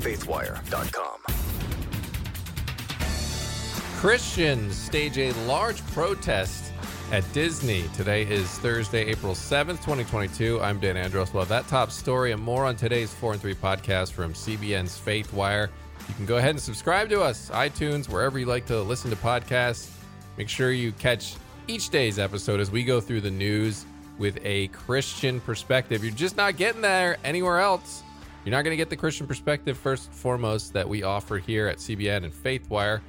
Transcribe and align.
faithwire.com. 0.00 1.20
Christians 4.00 4.76
stage 4.76 5.18
a 5.18 5.32
large 5.46 5.84
protest 5.88 6.72
at 7.12 7.30
Disney. 7.34 7.84
Today 7.94 8.22
is 8.22 8.48
Thursday, 8.60 9.04
April 9.06 9.34
7th, 9.34 9.82
2022. 9.84 10.58
I'm 10.62 10.80
Dan 10.80 10.96
Andros. 10.96 11.34
Well, 11.34 11.44
that 11.44 11.68
top 11.68 11.90
story 11.90 12.32
and 12.32 12.42
more 12.42 12.64
on 12.64 12.76
today's 12.76 13.12
4 13.12 13.32
and 13.32 13.40
3 13.42 13.54
podcast 13.54 14.12
from 14.12 14.32
CBN's 14.32 14.98
Faithwire. 14.98 15.68
You 16.08 16.14
can 16.14 16.24
go 16.24 16.38
ahead 16.38 16.50
and 16.50 16.60
subscribe 16.60 17.10
to 17.10 17.20
us, 17.20 17.50
iTunes, 17.50 18.08
wherever 18.08 18.38
you 18.38 18.46
like 18.46 18.64
to 18.66 18.80
listen 18.80 19.10
to 19.10 19.16
podcasts. 19.16 19.90
Make 20.38 20.48
sure 20.48 20.72
you 20.72 20.92
catch 20.92 21.34
each 21.68 21.90
day's 21.90 22.18
episode 22.18 22.58
as 22.58 22.70
we 22.70 22.84
go 22.84 23.00
through 23.00 23.20
the 23.20 23.30
news 23.30 23.84
with 24.18 24.38
a 24.44 24.68
Christian 24.68 25.40
perspective. 25.40 26.02
You're 26.02 26.14
just 26.14 26.36
not 26.36 26.56
getting 26.56 26.80
there 26.80 27.18
anywhere 27.22 27.58
else. 27.58 28.02
You're 28.44 28.52
not 28.52 28.62
going 28.64 28.72
to 28.72 28.76
get 28.76 28.88
the 28.88 28.96
Christian 28.96 29.26
perspective 29.26 29.76
first 29.76 30.06
and 30.06 30.16
foremost 30.16 30.72
that 30.72 30.88
we 30.88 31.02
offer 31.02 31.38
here 31.38 31.66
at 31.68 31.78
CBN 31.78 32.24
and 32.24 32.32
Faithwire. 32.32 33.00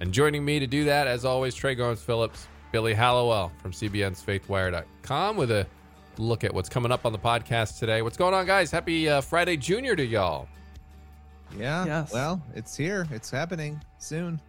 And 0.00 0.12
joining 0.12 0.44
me 0.44 0.58
to 0.60 0.66
do 0.66 0.84
that, 0.84 1.06
as 1.06 1.24
always, 1.24 1.54
Tré 1.54 1.76
Goins-Phillips, 1.76 2.46
Billy 2.72 2.94
Hallowell 2.94 3.52
from 3.60 3.72
CBN's 3.72 4.22
Faithwire.com 4.22 5.36
with 5.36 5.50
a 5.50 5.66
look 6.16 6.44
at 6.44 6.52
what's 6.54 6.68
coming 6.68 6.90
up 6.92 7.04
on 7.04 7.12
the 7.12 7.18
podcast 7.18 7.78
today. 7.78 8.02
What's 8.02 8.16
going 8.16 8.34
on, 8.34 8.46
guys? 8.46 8.70
Happy 8.70 9.08
uh, 9.08 9.20
Friday 9.20 9.56
Junior 9.56 9.94
to 9.96 10.04
y'all. 10.04 10.48
Yeah. 11.56 11.84
Yes. 11.84 12.12
Well, 12.12 12.42
it's 12.54 12.76
here. 12.76 13.06
It's 13.10 13.30
happening 13.30 13.80
soon. 13.98 14.40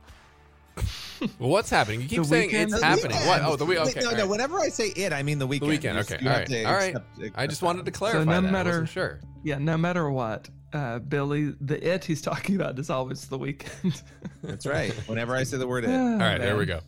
Well, 1.38 1.50
what's 1.50 1.70
happening? 1.70 2.02
You 2.02 2.08
keep 2.08 2.20
The 2.20 2.26
saying 2.26 2.48
weekend? 2.48 2.72
it's 2.72 2.80
The 2.80 2.86
happening. 2.86 3.18
weekend. 3.18 3.28
What? 3.28 3.42
Oh, 3.44 3.56
the 3.58 3.66
week. 3.66 3.80
Wait, 3.80 3.90
Okay. 3.90 4.00
No, 4.00 4.06
all 4.08 4.12
no. 4.14 4.20
right. 4.22 4.30
Whenever 4.30 4.60
I 4.60 4.70
say 4.70 4.88
it, 4.88 5.12
I 5.12 5.22
mean 5.24 5.38
the 5.38 5.48
weekend. 5.48 5.68
The 5.70 5.74
weekend. 5.74 5.98
weekend. 5.98 6.22
Okay. 6.22 6.24
you 6.24 6.30
All 6.30 6.34
have 6.34 6.40
right. 6.40 6.48
to 6.48 6.64
All 6.64 6.74
right. 6.74 6.96
accept- 7.26 7.38
I 7.40 7.48
just 7.48 7.60
that. 7.60 7.66
wanted 7.66 7.86
to 7.86 7.92
clarify 7.92 8.24
no 8.24 8.42
that. 8.42 8.48
I 8.48 8.52
matter- 8.52 8.70
wasn't 8.70 8.90
sure. 8.90 9.20
Yeah, 9.44 9.58
no 9.58 9.78
matter 9.78 10.10
what, 10.10 10.48
uh, 10.72 11.00
Billy, 11.00 11.54
the 11.60 11.94
it 11.94 12.06
he's 12.06 12.22
talking 12.22 12.56
about 12.56 12.80
is 12.80 12.90
always 12.90 13.26
the 13.28 13.38
weekend. 13.38 14.02
That's 14.44 14.66
right. 14.66 14.94
Whenever 15.08 15.36
I 15.36 15.44
say 15.44 15.58
the 15.58 15.68
word 15.68 15.84
it. 15.84 15.90
All 15.92 15.98
All 16.14 16.18
right. 16.20 16.38
There 16.40 16.56
we 16.56 16.66
go. 16.66 16.80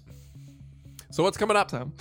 So 1.09 1.24
what's 1.24 1.38
coming 1.38 1.58
up? 1.58 1.70
So, 1.72 1.92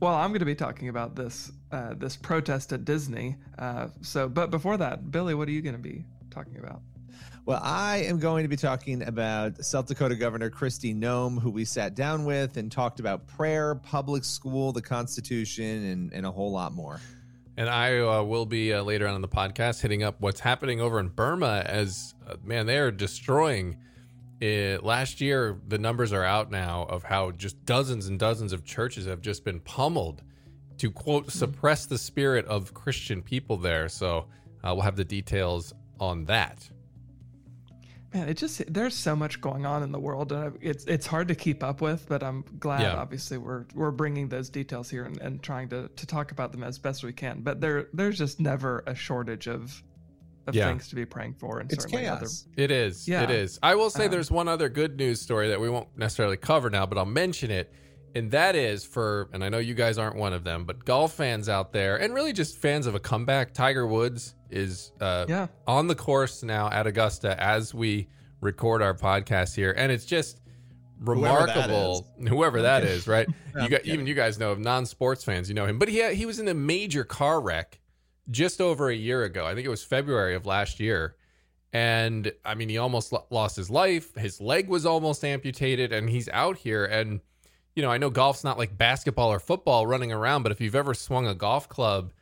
well, 0.00 0.14
I'm 0.14 0.28
going 0.30 0.40
to 0.40 0.44
be 0.46 0.54
talking 0.54 0.88
about 0.90 1.14
this 1.16 1.50
uh, 1.70 1.94
this 1.94 2.16
protest 2.16 2.70
at 2.74 2.84
Disney. 2.84 3.36
Uh, 3.58 3.88
so, 4.02 4.28
but 4.28 4.50
before 4.50 4.76
that, 4.76 5.10
Billy, 5.10 5.32
what 5.34 5.48
are 5.48 5.52
you 5.52 5.62
going 5.62 5.76
to 5.76 5.80
be 5.80 6.04
talking 6.30 6.58
about? 6.58 6.82
Well, 7.44 7.60
I 7.60 8.04
am 8.04 8.20
going 8.20 8.44
to 8.44 8.48
be 8.48 8.56
talking 8.56 9.02
about 9.02 9.64
South 9.64 9.86
Dakota 9.86 10.14
Governor 10.14 10.48
Kristi 10.48 10.96
Noem, 10.96 11.40
who 11.40 11.50
we 11.50 11.64
sat 11.64 11.96
down 11.96 12.24
with 12.24 12.56
and 12.56 12.70
talked 12.70 13.00
about 13.00 13.26
prayer, 13.26 13.74
public 13.74 14.22
school, 14.22 14.70
the 14.70 14.80
Constitution, 14.80 15.84
and, 15.86 16.12
and 16.12 16.24
a 16.24 16.30
whole 16.30 16.52
lot 16.52 16.72
more. 16.72 17.00
And 17.56 17.68
I 17.68 17.98
uh, 17.98 18.22
will 18.22 18.46
be 18.46 18.72
uh, 18.72 18.84
later 18.84 19.08
on 19.08 19.16
in 19.16 19.22
the 19.22 19.28
podcast 19.28 19.80
hitting 19.80 20.04
up 20.04 20.20
what's 20.20 20.38
happening 20.38 20.80
over 20.80 21.00
in 21.00 21.08
Burma 21.08 21.64
as, 21.66 22.14
uh, 22.28 22.36
man, 22.44 22.66
they 22.66 22.78
are 22.78 22.92
destroying. 22.92 23.76
It. 24.40 24.84
Last 24.84 25.20
year, 25.20 25.58
the 25.66 25.78
numbers 25.78 26.12
are 26.12 26.24
out 26.24 26.48
now 26.48 26.86
of 26.88 27.02
how 27.02 27.32
just 27.32 27.64
dozens 27.64 28.06
and 28.06 28.20
dozens 28.20 28.52
of 28.52 28.64
churches 28.64 29.06
have 29.06 29.20
just 29.20 29.44
been 29.44 29.58
pummeled 29.58 30.22
to, 30.78 30.92
quote, 30.92 31.32
suppress 31.32 31.86
the 31.86 31.98
spirit 31.98 32.46
of 32.46 32.72
Christian 32.72 33.20
people 33.20 33.56
there. 33.56 33.88
So 33.88 34.26
uh, 34.62 34.74
we'll 34.74 34.82
have 34.82 34.96
the 34.96 35.04
details 35.04 35.74
on 35.98 36.26
that. 36.26 36.68
Man, 38.14 38.28
it 38.28 38.34
just 38.36 38.62
there's 38.72 38.94
so 38.94 39.16
much 39.16 39.40
going 39.40 39.64
on 39.64 39.82
in 39.82 39.90
the 39.92 39.98
world, 39.98 40.32
and 40.32 40.58
it's 40.60 40.84
it's 40.84 41.06
hard 41.06 41.28
to 41.28 41.34
keep 41.34 41.62
up 41.62 41.80
with. 41.80 42.06
But 42.08 42.22
I'm 42.22 42.44
glad, 42.58 42.82
Yeah. 42.82 42.96
obviously, 42.96 43.38
we're 43.38 43.64
we're 43.74 43.90
bringing 43.90 44.28
those 44.28 44.50
details 44.50 44.90
here 44.90 45.04
and, 45.04 45.18
and 45.20 45.42
trying 45.42 45.68
to, 45.70 45.88
to 45.88 46.06
talk 46.06 46.30
about 46.30 46.52
them 46.52 46.62
as 46.62 46.78
best 46.78 47.02
we 47.04 47.12
can. 47.12 47.40
But 47.40 47.60
there 47.60 47.88
there's 47.94 48.18
just 48.18 48.38
never 48.40 48.82
a 48.86 48.94
shortage 48.94 49.46
of 49.48 49.82
of 50.46 50.54
Yeah. 50.54 50.68
things 50.68 50.88
to 50.88 50.94
be 50.94 51.06
praying 51.06 51.34
for, 51.34 51.60
and 51.60 51.72
It's 51.72 51.84
certainly 51.84 52.02
chaos. 52.04 52.46
It 52.56 52.70
is. 52.70 53.06
Yeah. 53.08 53.22
It 53.22 53.30
is. 53.30 53.58
I 53.62 53.76
will 53.76 53.90
say 53.90 54.06
Um, 54.06 54.10
there's 54.10 54.30
one 54.30 54.48
other 54.48 54.68
good 54.68 54.96
news 54.98 55.20
story 55.20 55.48
that 55.48 55.60
we 55.60 55.70
won't 55.70 55.88
necessarily 55.96 56.36
cover 56.36 56.68
now, 56.68 56.84
but 56.84 56.98
I'll 56.98 57.04
mention 57.06 57.50
it. 57.50 57.72
And 58.14 58.30
that 58.32 58.54
is 58.56 58.84
for, 58.84 59.30
and 59.32 59.42
I 59.42 59.48
know 59.48 59.58
you 59.58 59.72
guys 59.72 59.96
aren't 59.96 60.16
one 60.16 60.34
of 60.34 60.44
them, 60.44 60.64
but 60.64 60.84
golf 60.84 61.14
fans 61.14 61.48
out 61.48 61.72
there, 61.72 61.96
and 61.96 62.12
really 62.12 62.34
just 62.34 62.58
fans 62.58 62.86
of 62.86 62.94
a 62.94 63.00
comeback. 63.00 63.54
Tiger 63.54 63.86
Woods 63.86 64.34
is 64.52 64.92
uh, 65.00 65.26
Yeah. 65.28 65.46
on 65.66 65.86
the 65.86 65.94
course 65.94 66.42
now 66.42 66.70
at 66.70 66.86
Augusta 66.86 67.40
as 67.42 67.72
we 67.74 68.08
record 68.40 68.82
our 68.82 68.94
podcast 68.94 69.54
here, 69.56 69.72
and 69.76 69.90
it's 69.92 70.04
just 70.04 70.40
Whoever 71.04 71.46
that 71.46 71.56
remarkable. 71.68 72.06
Whoever 72.28 72.62
that 72.62 72.84
is, 72.84 73.06
right? 73.08 73.26
Yeah, 73.56 73.62
you 73.64 73.68
got 73.68 73.84
yeah. 73.86 73.94
even 73.94 74.06
you 74.06 74.14
guys 74.14 74.38
know, 74.38 74.54
non-sports 74.54 75.24
fans, 75.24 75.48
you 75.48 75.54
know 75.54 75.66
him, 75.66 75.78
but 75.78 75.88
he 75.88 76.14
he 76.14 76.26
was 76.26 76.38
in 76.38 76.46
a 76.48 76.54
major 76.54 77.02
car 77.04 77.40
wreck 77.40 77.80
just 78.30 78.60
over 78.60 78.88
a 78.88 78.94
year 78.94 79.24
ago. 79.24 79.44
I 79.44 79.54
think 79.54 79.66
it 79.66 79.70
was 79.70 79.82
February 79.82 80.34
of 80.36 80.46
last 80.46 80.78
year. 80.78 81.16
And 81.72 82.30
I 82.44 82.54
mean, 82.54 82.68
he 82.68 82.78
almost 82.78 83.12
lo- 83.12 83.26
lost 83.30 83.56
his 83.56 83.70
life. 83.70 84.14
His 84.14 84.40
leg 84.40 84.68
was 84.68 84.84
almost 84.86 85.24
amputated, 85.24 85.92
and 85.92 86.08
he's 86.10 86.28
out 86.28 86.58
here. 86.58 86.84
And, 86.84 87.20
you 87.74 87.82
know, 87.82 87.90
I 87.90 87.96
know 87.98 88.10
golf's 88.10 88.44
not 88.44 88.58
like 88.58 88.76
basketball 88.76 89.32
or 89.32 89.40
football 89.40 89.86
running 89.86 90.12
around, 90.12 90.42
but 90.42 90.52
if 90.52 90.60
you've 90.60 90.74
ever 90.74 90.92
swung 90.92 91.26
a 91.26 91.34
golf 91.34 91.68
club, 91.70 92.12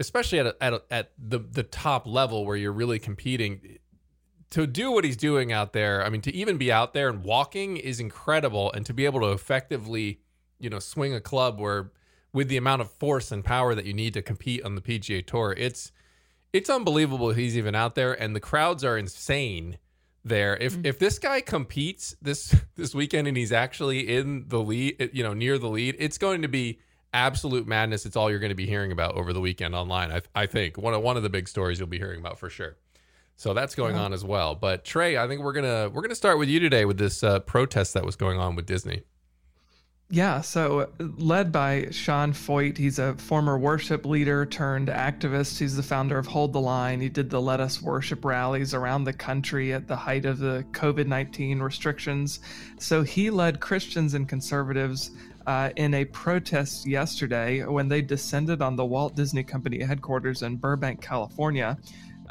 especially 0.00 0.40
at, 0.40 0.46
a, 0.46 0.56
at, 0.60 0.72
a, 0.72 0.82
at 0.90 1.12
the, 1.18 1.38
the 1.38 1.62
top 1.62 2.06
level 2.06 2.44
where 2.44 2.56
you're 2.56 2.72
really 2.72 2.98
competing, 2.98 3.78
to 4.50 4.66
do 4.66 4.92
what 4.92 5.04
he's 5.04 5.16
doing 5.16 5.52
out 5.52 5.72
there, 5.72 6.04
I 6.04 6.08
mean, 6.08 6.20
to 6.22 6.34
even 6.34 6.58
be 6.58 6.70
out 6.70 6.94
there 6.94 7.08
and 7.08 7.24
walking 7.24 7.76
is 7.76 7.98
incredible. 7.98 8.70
And 8.72 8.86
to 8.86 8.94
be 8.94 9.04
able 9.04 9.20
to 9.20 9.32
effectively, 9.32 10.20
you 10.60 10.70
know, 10.70 10.78
swing 10.78 11.12
a 11.12 11.20
club 11.20 11.58
where 11.58 11.90
with 12.32 12.48
the 12.48 12.56
amount 12.56 12.82
of 12.82 12.90
force 12.90 13.32
and 13.32 13.44
power 13.44 13.74
that 13.74 13.84
you 13.84 13.94
need 13.94 14.14
to 14.14 14.22
compete 14.22 14.62
on 14.64 14.76
the 14.76 14.80
PGA 14.80 15.26
Tour, 15.26 15.54
it's 15.56 15.90
it's 16.52 16.70
unbelievable 16.70 17.32
he's 17.32 17.56
even 17.56 17.74
out 17.74 17.96
there, 17.96 18.12
and 18.12 18.36
the 18.36 18.40
crowds 18.40 18.84
are 18.84 18.96
insane 18.96 19.78
there. 20.24 20.56
If 20.56 20.74
mm-hmm. 20.74 20.86
if 20.86 21.00
this 21.00 21.18
guy 21.18 21.40
competes 21.40 22.14
this 22.22 22.54
this 22.76 22.94
weekend 22.94 23.26
and 23.26 23.36
he's 23.36 23.52
actually 23.52 24.16
in 24.16 24.44
the 24.46 24.60
lead, 24.60 25.10
you 25.12 25.24
know, 25.24 25.34
near 25.34 25.58
the 25.58 25.68
lead, 25.68 25.96
it's 25.98 26.18
going 26.18 26.42
to 26.42 26.48
be 26.48 26.78
absolute 27.14 27.66
madness. 27.66 28.04
It's 28.04 28.16
all 28.16 28.28
you're 28.28 28.40
going 28.40 28.50
to 28.50 28.56
be 28.56 28.66
hearing 28.66 28.92
about 28.92 29.14
over 29.14 29.32
the 29.32 29.40
weekend 29.40 29.74
online. 29.74 30.12
I, 30.12 30.20
I 30.34 30.46
think 30.46 30.76
one 30.76 30.92
of 30.92 31.02
one 31.02 31.16
of 31.16 31.22
the 31.22 31.30
big 31.30 31.48
stories 31.48 31.78
you'll 31.78 31.88
be 31.88 31.98
hearing 31.98 32.20
about 32.20 32.38
for 32.38 32.50
sure. 32.50 32.76
So 33.36 33.54
that's 33.54 33.74
going 33.74 33.96
on 33.96 34.12
as 34.12 34.24
well. 34.24 34.54
But 34.54 34.84
Tré, 34.84 35.18
I 35.18 35.26
think 35.26 35.40
we're 35.40 35.54
gonna 35.54 35.90
we're 35.92 36.02
gonna 36.02 36.14
start 36.14 36.38
with 36.38 36.48
you 36.48 36.60
today 36.60 36.84
with 36.84 36.98
this 36.98 37.22
uh, 37.22 37.40
protest 37.40 37.94
that 37.94 38.04
was 38.04 38.16
going 38.16 38.38
on 38.38 38.54
with 38.54 38.66
Disney. 38.66 39.02
Yeah, 40.10 40.42
so 40.42 40.90
led 40.98 41.50
by 41.50 41.88
Sean 41.90 42.34
Feucht, 42.34 42.76
he's 42.76 42.98
a 42.98 43.14
former 43.14 43.58
worship 43.58 44.04
leader 44.04 44.44
turned 44.44 44.88
activist. 44.88 45.58
He's 45.58 45.74
the 45.74 45.82
founder 45.82 46.18
of 46.18 46.26
Hold 46.26 46.52
the 46.52 46.60
Line. 46.60 47.00
He 47.00 47.08
did 47.08 47.30
the 47.30 47.40
Let 47.40 47.58
Us 47.58 47.80
Worship 47.80 48.22
rallies 48.24 48.74
around 48.74 49.04
the 49.04 49.14
country 49.14 49.72
at 49.72 49.88
the 49.88 49.96
height 49.96 50.26
of 50.26 50.38
the 50.38 50.64
COVID 50.72 51.06
19 51.06 51.60
restrictions. 51.60 52.40
So 52.78 53.02
he 53.02 53.30
led 53.30 53.60
Christians 53.60 54.12
and 54.12 54.28
conservatives 54.28 55.10
uh, 55.46 55.70
in 55.76 55.94
a 55.94 56.04
protest 56.06 56.86
yesterday 56.86 57.64
when 57.64 57.88
they 57.88 58.02
descended 58.02 58.62
on 58.62 58.76
the 58.76 58.84
Walt 58.84 59.14
Disney 59.14 59.42
Company 59.42 59.82
headquarters 59.82 60.42
in 60.42 60.56
Burbank, 60.56 61.00
California. 61.00 61.78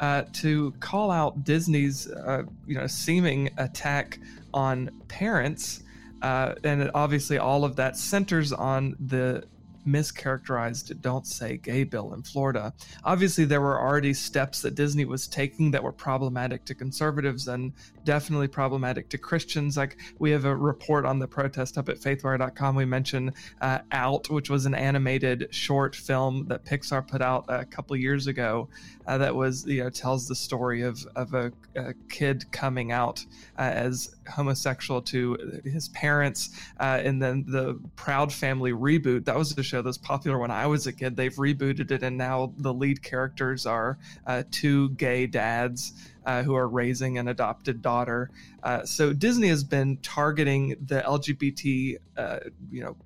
Uh, 0.00 0.24
to 0.32 0.72
call 0.80 1.08
out 1.08 1.44
Disney's, 1.44 2.10
uh, 2.10 2.42
you 2.66 2.74
know, 2.74 2.86
seeming 2.88 3.48
attack 3.58 4.18
on 4.52 4.90
parents 5.06 5.84
uh, 6.24 6.54
and 6.64 6.90
obviously, 6.94 7.36
all 7.36 7.66
of 7.66 7.76
that 7.76 7.98
centers 7.98 8.50
on 8.50 8.96
the 8.98 9.44
mischaracterized 9.86 11.00
Don't 11.00 11.26
Say 11.26 11.56
Gay 11.56 11.84
bill 11.84 12.14
in 12.14 12.22
Florida. 12.22 12.72
Obviously, 13.04 13.44
there 13.44 13.60
were 13.60 13.80
already 13.80 14.14
steps 14.14 14.62
that 14.62 14.74
Disney 14.74 15.04
was 15.04 15.26
taking 15.26 15.70
that 15.70 15.82
were 15.82 15.92
problematic 15.92 16.64
to 16.66 16.74
conservatives 16.74 17.48
and 17.48 17.72
definitely 18.04 18.48
problematic 18.48 19.08
to 19.10 19.18
Christians. 19.18 19.76
Like, 19.76 19.96
we 20.18 20.30
have 20.30 20.44
a 20.44 20.56
report 20.56 21.04
on 21.04 21.18
the 21.18 21.28
protest 21.28 21.78
up 21.78 21.88
at 21.88 21.98
faithwire.com. 21.98 22.74
We 22.74 22.84
mentioned 22.84 23.32
uh, 23.60 23.78
Out, 23.92 24.30
which 24.30 24.50
was 24.50 24.66
an 24.66 24.74
animated 24.74 25.48
short 25.50 25.94
film 25.96 26.46
that 26.48 26.64
Pixar 26.64 27.06
put 27.06 27.22
out 27.22 27.44
a 27.48 27.64
couple 27.64 27.96
years 27.96 28.26
ago 28.26 28.68
uh, 29.06 29.18
that 29.18 29.34
was, 29.34 29.66
you 29.66 29.82
know, 29.82 29.90
tells 29.90 30.26
the 30.28 30.34
story 30.34 30.82
of, 30.82 31.04
of 31.16 31.34
a, 31.34 31.52
a 31.76 31.94
kid 32.08 32.50
coming 32.52 32.92
out 32.92 33.24
uh, 33.58 33.62
as 33.62 34.16
homosexual 34.28 35.02
to 35.02 35.60
his 35.64 35.88
parents, 35.90 36.50
uh, 36.80 37.00
and 37.02 37.22
then 37.22 37.44
the 37.46 37.80
Proud 37.96 38.32
Family 38.32 38.72
reboot. 38.72 39.24
That 39.24 39.36
was 39.36 39.56
a 39.56 39.62
show 39.62 39.78
that 39.78 39.86
was 39.86 39.98
popular 39.98 40.38
when 40.38 40.50
I 40.50 40.66
was 40.66 40.86
a 40.86 40.92
kid. 40.92 41.16
They've 41.16 41.34
rebooted 41.34 41.90
it, 41.90 42.02
and 42.02 42.16
now 42.16 42.52
the 42.58 42.72
lead 42.72 43.02
characters 43.02 43.66
are 43.66 43.98
uh, 44.26 44.44
two 44.50 44.90
gay 44.90 45.26
dads. 45.26 45.92
Uh, 46.26 46.42
who 46.42 46.54
are 46.54 46.68
raising 46.68 47.18
an 47.18 47.28
adopted 47.28 47.82
daughter? 47.82 48.30
Uh, 48.62 48.82
so 48.86 49.12
Disney 49.12 49.48
has 49.48 49.62
been 49.62 49.98
targeting 49.98 50.74
the 50.86 51.02
LGBT, 51.06 51.98
uh, 52.16 52.38
you 52.70 52.82
know, 52.82 52.96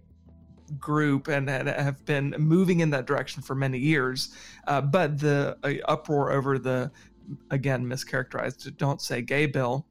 group 0.79 1.29
and, 1.29 1.49
and 1.49 1.69
have 1.69 2.05
been 2.05 2.35
moving 2.39 2.81
in 2.81 2.91
that 2.91 3.07
direction 3.07 3.43
for 3.43 3.55
many 3.55 3.79
years. 3.79 4.35
Uh, 4.67 4.81
but 4.81 5.19
the 5.19 5.57
uproar 5.87 6.33
over 6.33 6.59
the 6.59 6.91
again 7.51 7.85
mischaracterized 7.85 8.77
"Don't 8.77 9.01
Say 9.01 9.23
Gay" 9.23 9.47
bill 9.47 9.87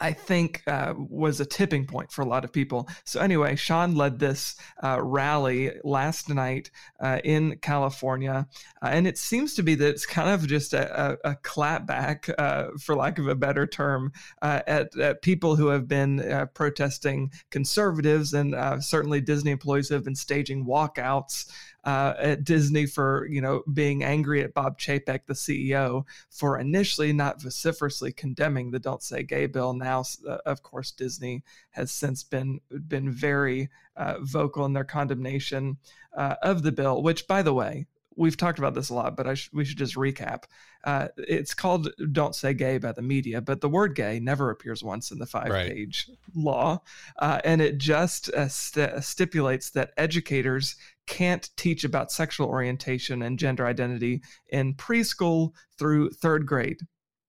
I 0.00 0.12
think 0.12 0.62
uh, 0.66 0.94
was 0.96 1.40
a 1.40 1.46
tipping 1.46 1.86
point 1.86 2.10
for 2.10 2.22
a 2.22 2.26
lot 2.26 2.44
of 2.44 2.52
people. 2.52 2.88
So 3.04 3.20
anyway, 3.20 3.56
Sean 3.56 3.94
led 3.94 4.18
this 4.18 4.56
uh, 4.82 5.00
rally 5.02 5.72
last 5.84 6.28
night 6.28 6.70
uh, 7.00 7.20
in 7.24 7.56
California, 7.58 8.46
uh, 8.82 8.86
and 8.86 9.06
it 9.06 9.18
seems 9.18 9.54
to 9.54 9.62
be 9.62 9.74
that 9.76 9.88
it's 9.88 10.06
kind 10.06 10.30
of 10.30 10.46
just 10.46 10.72
a, 10.72 11.18
a, 11.24 11.30
a 11.32 11.36
clapback, 11.36 12.32
uh, 12.38 12.70
for 12.80 12.94
lack 12.94 13.18
of 13.18 13.28
a 13.28 13.34
better 13.34 13.66
term, 13.66 14.12
uh, 14.42 14.60
at, 14.66 14.96
at, 14.98 15.22
people 15.22 15.56
who 15.56 15.68
have 15.68 15.88
been 15.88 16.48
protesting 16.54 17.30
conservatives, 17.50 18.34
and 18.34 18.54
certainly 18.82 19.20
Disney 19.20 19.52
employees 19.52 19.88
have 19.88 20.04
been 20.04 20.14
staging 20.14 20.66
walkouts 20.66 21.50
uh, 21.84 22.14
at 22.18 22.44
Disney 22.44 22.86
for 22.86 23.26
you 23.26 23.40
know 23.40 23.62
being 23.72 24.02
angry 24.02 24.42
at 24.42 24.54
Bob 24.54 24.78
Chapek, 24.78 25.26
the 25.26 25.34
CEO, 25.34 26.04
for 26.30 26.58
initially 26.58 27.12
not 27.12 27.40
vociferously 27.40 28.12
condemning 28.12 28.70
the 28.70 28.78
"Don't 28.78 29.02
Say 29.02 29.22
Gay" 29.22 29.46
bill. 29.46 29.74
Now, 29.74 30.04
uh, 30.26 30.38
of 30.46 30.62
course, 30.62 30.90
Disney 30.90 31.42
has 31.70 31.90
since 31.90 32.22
been 32.22 32.60
been 32.88 33.10
very 33.10 33.68
uh, 33.96 34.16
vocal 34.20 34.64
in 34.64 34.72
their 34.72 34.84
condemnation 34.84 35.78
uh, 36.16 36.36
of 36.42 36.62
the 36.62 36.72
bill. 36.72 37.02
Which, 37.02 37.26
by 37.26 37.42
the 37.42 37.54
way, 37.54 37.86
we've 38.16 38.36
talked 38.36 38.58
about 38.58 38.74
this 38.74 38.90
a 38.90 38.94
lot, 38.94 39.16
but 39.16 39.36
sh- 39.36 39.48
we 39.52 39.64
should 39.64 39.78
just 39.78 39.96
recap. 39.96 40.44
Uh, 40.84 41.08
it's 41.16 41.54
called 41.54 41.90
"Don't 42.12 42.34
Say 42.34 42.54
Gay" 42.54 42.78
by 42.78 42.92
the 42.92 43.02
media, 43.02 43.40
but 43.40 43.60
the 43.60 43.68
word 43.68 43.94
"gay" 43.94 44.20
never 44.20 44.50
appears 44.50 44.82
once 44.82 45.10
in 45.10 45.18
the 45.18 45.26
five-page 45.26 46.06
right. 46.08 46.18
law, 46.34 46.82
uh, 47.18 47.40
and 47.44 47.60
it 47.60 47.78
just 47.78 48.28
uh, 48.30 48.48
st- 48.48 49.02
stipulates 49.02 49.70
that 49.70 49.92
educators 49.96 50.76
can't 51.06 51.50
teach 51.56 51.84
about 51.84 52.12
sexual 52.12 52.48
orientation 52.48 53.22
and 53.22 53.38
gender 53.38 53.66
identity 53.66 54.22
in 54.48 54.74
preschool 54.74 55.52
through 55.78 56.10
third 56.10 56.46
grade. 56.46 56.80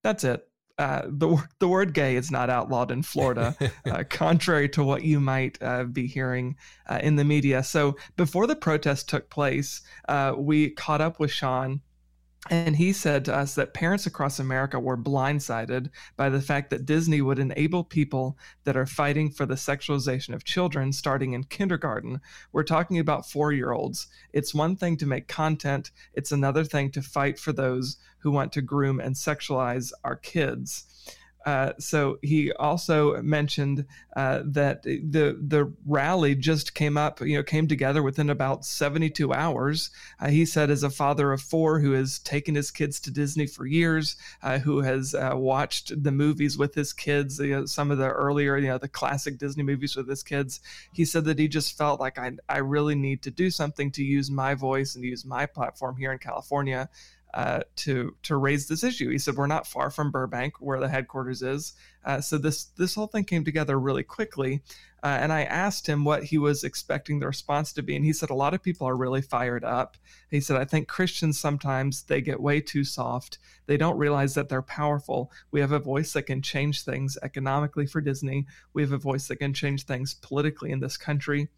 That's 0.04 0.24
it. 0.24 0.48
Uh, 0.78 1.04
the 1.08 1.42
the 1.60 1.68
word 1.70 1.94
gay 1.94 2.18
is 2.18 2.30
not 2.30 2.50
outlawed 2.50 2.92
in 2.92 3.02
Florida, 3.02 3.56
uh, 3.86 4.04
contrary 4.10 4.68
to 4.68 4.84
what 4.84 5.04
you 5.04 5.22
might 5.22 5.58
uh, 5.62 5.86
be 5.86 6.06
hearing 6.06 6.56
uh, 6.90 7.00
in 7.02 7.16
the 7.16 7.24
media. 7.24 7.64
So 7.64 7.96
before 8.18 8.46
the 8.46 8.58
protest 8.58 9.08
took 9.08 9.30
place, 9.30 9.82
uh, 10.10 10.34
we 10.38 10.72
caught 10.72 11.00
up 11.00 11.20
with 11.20 11.32
Sean 11.32 11.82
and 12.50 12.76
he 12.76 12.94
said 12.94 13.26
to 13.26 13.36
us 13.36 13.56
that 13.56 13.74
parents 13.74 14.06
across 14.06 14.40
America 14.40 14.80
were 14.80 14.98
blindsided 14.98 15.90
by 16.16 16.30
the 16.30 16.42
fact 16.42 16.70
that 16.70 16.86
Disney 16.86 17.22
would 17.22 17.40
enable 17.40 17.84
people 17.84 18.38
that 18.66 18.78
are 18.78 18.86
fighting 18.86 19.32
for 19.32 19.48
the 19.48 19.56
sexualization 19.56 20.34
of 20.34 20.44
children 20.44 20.94
starting 20.94 21.34
in 21.34 21.46
kindergarten. 21.46 22.22
We're 22.52 22.64
talking 22.64 23.00
about 23.00 23.30
four 23.30 23.52
year 23.52 23.72
olds. 23.72 24.08
It's 24.32 24.54
one 24.54 24.76
thing 24.76 24.96
to 24.98 25.08
make 25.08 25.28
content, 25.28 25.90
it's 26.14 26.32
another 26.32 26.64
thing 26.64 26.92
to 26.92 27.02
fight 27.02 27.40
for 27.40 27.52
those 27.52 27.98
who 28.20 28.30
want 28.32 28.52
to 28.54 28.62
groom 28.62 29.00
and 29.00 29.16
sexualize 29.16 29.92
our 30.04 30.16
kids. 30.16 30.86
Uh, 31.46 31.74
so 31.78 32.18
he 32.24 32.52
also 32.54 33.22
mentioned 33.22 33.86
uh, 34.16 34.42
that 34.44 34.82
the 34.82 35.38
the 35.40 35.72
rally 35.86 36.34
just 36.34 36.74
came 36.74 36.98
up, 36.98 37.22
you 37.22 37.38
know, 37.38 37.44
came 37.44 37.68
together 37.68 38.02
within 38.02 38.32
about 38.32 38.66
72 38.66 39.32
hours. 39.32 39.92
Uh, 40.20 40.30
he 40.30 40.44
said, 40.44 40.72
as 40.72 40.82
a 40.82 40.90
father 40.90 41.32
of 41.32 41.42
four 41.42 41.80
who 41.80 41.92
has 41.92 42.18
taken 42.20 42.56
his 42.56 42.72
kids 42.72 43.00
to 43.02 43.12
Disney 43.12 43.46
for 43.46 43.68
years, 43.68 44.16
uh, 44.42 44.58
who 44.58 44.82
has 44.82 45.14
uh, 45.14 45.34
watched 45.36 46.04
the 46.04 46.12
movies 46.12 46.58
with 46.58 46.74
his 46.74 46.94
kids, 46.94 47.40
you 47.40 47.52
know, 47.52 47.66
some 47.68 47.92
of 47.92 48.00
the 48.00 48.10
earlier, 48.10 48.58
you 48.58 48.68
know, 48.68 48.80
the 48.80 48.88
classic 48.88 49.38
Disney 49.38 49.64
movies 49.64 49.96
with 49.96 50.10
his 50.10 50.24
kids, 50.24 50.62
he 50.94 51.06
said 51.06 51.26
that 51.26 51.38
he 51.38 51.48
just 51.48 51.78
felt 51.78 52.00
like 52.00 52.18
I 52.18 52.32
I 52.50 52.58
really 52.58 52.96
need 52.96 53.22
to 53.22 53.32
do 53.32 53.52
something 53.52 53.92
to 53.92 54.04
use 54.04 54.32
my 54.32 54.56
voice 54.56 54.96
and 54.96 55.04
use 55.04 55.26
my 55.26 55.46
platform 55.46 55.96
here 55.96 56.12
in 56.12 56.18
California 56.18 56.90
uh, 57.36 57.60
to 57.76 58.16
to 58.24 58.38
raise 58.38 58.68
this 58.68 58.82
issue. 58.82 59.10
He 59.10 59.18
said 59.18 59.36
we're 59.36 59.46
not 59.46 59.68
far 59.68 59.90
from 59.90 60.10
Burbank, 60.10 60.62
where 60.62 60.80
the 60.80 60.88
headquarters 60.88 61.42
is. 61.42 61.74
Uh, 62.06 62.22
so 62.22 62.38
this 62.38 62.66
this 62.78 62.96
whole 62.96 63.08
thing 63.08 63.26
came 63.26 63.44
together 63.44 63.78
really 63.78 64.04
quickly. 64.04 64.62
Uh, 65.04 65.18
and 65.20 65.34
I 65.34 65.44
asked 65.44 65.86
him 65.86 66.06
what 66.06 66.24
he 66.24 66.38
was 66.38 66.64
expecting 66.64 67.20
the 67.20 67.28
response 67.28 67.74
to 67.74 67.84
be, 67.84 67.96
and 67.96 68.06
he 68.06 68.14
said 68.14 68.30
a 68.30 68.36
lot 68.36 68.54
of 68.54 68.64
people 68.64 68.88
are 68.88 68.96
really 68.96 69.22
fired 69.22 69.66
up. 69.66 69.98
He 70.32 70.40
said 70.40 70.56
I 70.56 70.64
think 70.64 70.88
Christians 70.88 71.38
sometimes 71.38 72.04
they 72.04 72.22
get 72.22 72.42
way 72.42 72.62
too 72.62 72.86
soft. 72.86 73.38
They 73.66 73.76
don't 73.76 73.98
realize 73.98 74.34
that 74.36 74.48
they're 74.48 74.62
powerful. 74.62 75.30
We 75.52 75.60
have 75.60 75.74
a 75.74 75.80
voice 75.80 76.14
that 76.14 76.24
can 76.24 76.42
change 76.42 76.84
things 76.84 77.18
economically 77.22 77.86
for 77.86 78.00
Disney. 78.00 78.46
We 78.74 78.82
have 78.82 78.94
a 78.94 78.98
voice 78.98 79.28
that 79.28 79.38
can 79.38 79.54
change 79.54 79.84
things 79.84 80.14
politically 80.14 80.72
in 80.72 80.80
this 80.80 80.96
country 80.96 81.50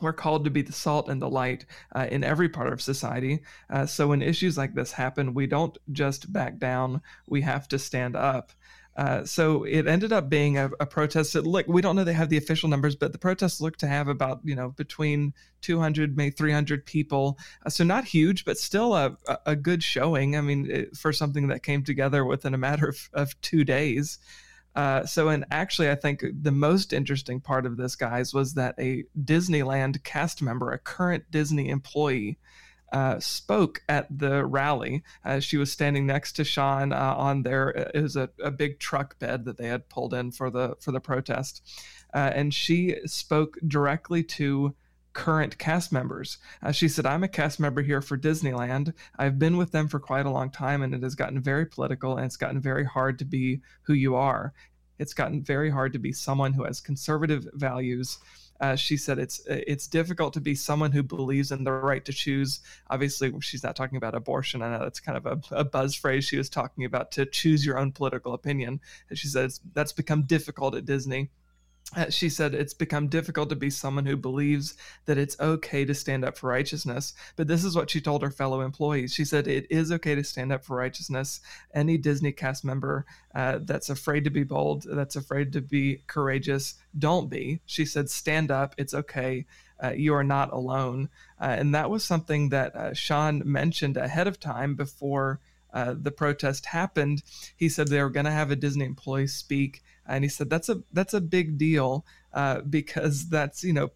we're 0.00 0.12
called 0.12 0.44
to 0.44 0.50
be 0.50 0.62
the 0.62 0.72
salt 0.72 1.08
and 1.08 1.20
the 1.20 1.28
light 1.28 1.66
uh, 1.94 2.06
in 2.10 2.24
every 2.24 2.48
part 2.48 2.72
of 2.72 2.80
society. 2.80 3.40
Uh, 3.68 3.86
so 3.86 4.08
when 4.08 4.22
issues 4.22 4.56
like 4.56 4.74
this 4.74 4.92
happen, 4.92 5.34
we 5.34 5.46
don't 5.46 5.76
just 5.92 6.32
back 6.32 6.58
down, 6.58 7.00
we 7.26 7.42
have 7.42 7.68
to 7.68 7.78
stand 7.78 8.16
up. 8.16 8.52
Uh, 8.96 9.24
so 9.24 9.64
it 9.64 9.86
ended 9.86 10.12
up 10.12 10.28
being 10.28 10.58
a, 10.58 10.70
a 10.80 10.86
protest. 10.86 11.32
That, 11.32 11.46
look, 11.46 11.66
we 11.68 11.80
don't 11.80 11.96
know 11.96 12.04
they 12.04 12.12
have 12.12 12.28
the 12.28 12.36
official 12.36 12.68
numbers, 12.68 12.96
but 12.96 13.12
the 13.12 13.18
protests 13.18 13.60
look 13.60 13.76
to 13.78 13.86
have 13.86 14.08
about 14.08 14.40
you 14.44 14.54
know 14.54 14.70
between 14.70 15.32
200, 15.62 16.16
maybe 16.16 16.34
300 16.34 16.84
people. 16.84 17.38
Uh, 17.64 17.70
so 17.70 17.84
not 17.84 18.04
huge, 18.04 18.44
but 18.44 18.58
still 18.58 18.94
a, 18.94 19.16
a 19.46 19.56
good 19.56 19.82
showing. 19.82 20.36
I 20.36 20.40
mean, 20.40 20.70
it, 20.70 20.96
for 20.96 21.12
something 21.12 21.48
that 21.48 21.62
came 21.62 21.84
together 21.84 22.24
within 22.24 22.52
a 22.52 22.58
matter 22.58 22.88
of, 22.88 23.08
of 23.14 23.40
two 23.40 23.64
days. 23.64 24.18
Uh, 24.74 25.04
so, 25.04 25.28
and 25.28 25.44
actually, 25.50 25.90
I 25.90 25.96
think 25.96 26.24
the 26.42 26.52
most 26.52 26.92
interesting 26.92 27.40
part 27.40 27.66
of 27.66 27.76
this, 27.76 27.96
guys, 27.96 28.32
was 28.32 28.54
that 28.54 28.74
a 28.78 29.04
Disneyland 29.20 30.02
cast 30.04 30.42
member, 30.42 30.70
a 30.70 30.78
current 30.78 31.24
Disney 31.30 31.68
employee, 31.68 32.38
uh, 32.92 33.20
spoke 33.20 33.82
at 33.88 34.06
the 34.16 34.44
rally. 34.44 35.02
Uh, 35.24 35.40
she 35.40 35.56
was 35.56 35.70
standing 35.70 36.06
next 36.06 36.32
to 36.32 36.44
Sean 36.44 36.92
uh, 36.92 37.14
on 37.16 37.42
there. 37.42 37.76
Uh, 37.76 37.90
it 37.94 38.02
was 38.02 38.16
a, 38.16 38.30
a, 38.42 38.50
big 38.50 38.80
truck 38.80 39.18
bed 39.18 39.44
that 39.44 39.58
they 39.58 39.68
had 39.68 39.88
pulled 39.88 40.12
in 40.12 40.32
for 40.32 40.50
the 40.50 40.74
for 40.80 40.90
the 40.90 41.00
protest, 41.00 41.62
uh, 42.14 42.32
and 42.34 42.52
she 42.52 42.96
spoke 43.06 43.58
directly 43.66 44.24
to 44.24 44.74
current 45.12 45.58
cast 45.58 45.92
members. 45.92 46.38
Uh, 46.62 46.72
she 46.72 46.88
said, 46.88 47.06
I'm 47.06 47.24
a 47.24 47.28
cast 47.28 47.58
member 47.60 47.82
here 47.82 48.00
for 48.00 48.16
Disneyland. 48.16 48.94
I've 49.18 49.38
been 49.38 49.56
with 49.56 49.72
them 49.72 49.88
for 49.88 49.98
quite 49.98 50.26
a 50.26 50.30
long 50.30 50.50
time, 50.50 50.82
and 50.82 50.94
it 50.94 51.02
has 51.02 51.14
gotten 51.14 51.40
very 51.40 51.66
political 51.66 52.16
and 52.16 52.26
it's 52.26 52.36
gotten 52.36 52.60
very 52.60 52.84
hard 52.84 53.18
to 53.18 53.24
be 53.24 53.60
who 53.82 53.94
you 53.94 54.14
are. 54.14 54.52
It's 54.98 55.14
gotten 55.14 55.42
very 55.42 55.70
hard 55.70 55.94
to 55.94 55.98
be 55.98 56.12
someone 56.12 56.52
who 56.52 56.64
has 56.64 56.80
conservative 56.80 57.48
values. 57.54 58.18
Uh, 58.60 58.76
she 58.76 58.98
said 58.98 59.18
it's 59.18 59.40
it's 59.46 59.86
difficult 59.86 60.34
to 60.34 60.40
be 60.40 60.54
someone 60.54 60.92
who 60.92 61.02
believes 61.02 61.50
in 61.50 61.64
the 61.64 61.72
right 61.72 62.04
to 62.04 62.12
choose. 62.12 62.60
Obviously, 62.90 63.32
she's 63.40 63.62
not 63.62 63.74
talking 63.74 63.96
about 63.96 64.14
abortion. 64.14 64.60
I 64.60 64.70
know 64.70 64.80
that's 64.80 65.00
kind 65.00 65.16
of 65.16 65.24
a, 65.24 65.56
a 65.56 65.64
buzz 65.64 65.94
phrase 65.94 66.26
she 66.26 66.36
was 66.36 66.50
talking 66.50 66.84
about 66.84 67.10
to 67.12 67.24
choose 67.24 67.64
your 67.64 67.78
own 67.78 67.92
political 67.92 68.34
opinion. 68.34 68.78
And 69.08 69.18
she 69.18 69.28
says 69.28 69.60
that's 69.72 69.92
become 69.92 70.24
difficult 70.24 70.74
at 70.74 70.84
Disney. 70.84 71.30
Uh, 71.96 72.08
she 72.08 72.28
said 72.28 72.54
it's 72.54 72.74
become 72.74 73.08
difficult 73.08 73.48
to 73.48 73.56
be 73.56 73.68
someone 73.68 74.06
who 74.06 74.16
believes 74.16 74.76
that 75.06 75.18
it's 75.18 75.38
okay 75.40 75.84
to 75.84 75.92
stand 75.92 76.24
up 76.24 76.38
for 76.38 76.48
righteousness. 76.48 77.14
But 77.34 77.48
this 77.48 77.64
is 77.64 77.74
what 77.74 77.90
she 77.90 78.00
told 78.00 78.22
her 78.22 78.30
fellow 78.30 78.60
employees. 78.60 79.12
She 79.12 79.24
said 79.24 79.48
it 79.48 79.66
is 79.70 79.90
okay 79.90 80.14
to 80.14 80.22
stand 80.22 80.52
up 80.52 80.64
for 80.64 80.76
righteousness. 80.76 81.40
Any 81.74 81.98
Disney 81.98 82.30
cast 82.30 82.64
member 82.64 83.06
uh, 83.34 83.58
that's 83.62 83.90
afraid 83.90 84.22
to 84.24 84.30
be 84.30 84.44
bold, 84.44 84.84
that's 84.88 85.16
afraid 85.16 85.52
to 85.54 85.60
be 85.60 86.02
courageous, 86.06 86.74
don't 86.96 87.28
be. 87.28 87.60
She 87.66 87.84
said, 87.84 88.08
stand 88.08 88.52
up. 88.52 88.74
It's 88.78 88.94
okay. 88.94 89.46
Uh, 89.82 89.92
you 89.96 90.14
are 90.14 90.24
not 90.24 90.52
alone. 90.52 91.08
Uh, 91.40 91.56
and 91.58 91.74
that 91.74 91.90
was 91.90 92.04
something 92.04 92.50
that 92.50 92.76
uh, 92.76 92.94
Sean 92.94 93.42
mentioned 93.44 93.96
ahead 93.96 94.28
of 94.28 94.38
time 94.38 94.76
before. 94.76 95.40
Uh, 95.72 95.94
the 95.96 96.10
protest 96.10 96.66
happened, 96.66 97.22
he 97.56 97.68
said 97.68 97.86
they 97.86 98.02
were 98.02 98.10
going 98.10 98.26
to 98.26 98.32
have 98.32 98.50
a 98.50 98.56
Disney 98.56 98.84
employee 98.84 99.28
speak 99.28 99.84
and 100.06 100.24
he 100.24 100.30
said 100.30 100.50
that's 100.50 100.68
a 100.68 100.82
that's 100.92 101.14
a 101.14 101.20
big 101.20 101.58
deal 101.58 102.04
uh, 102.32 102.60
because 102.60 103.28
that's 103.28 103.64
you 103.64 103.72
know 103.72 103.90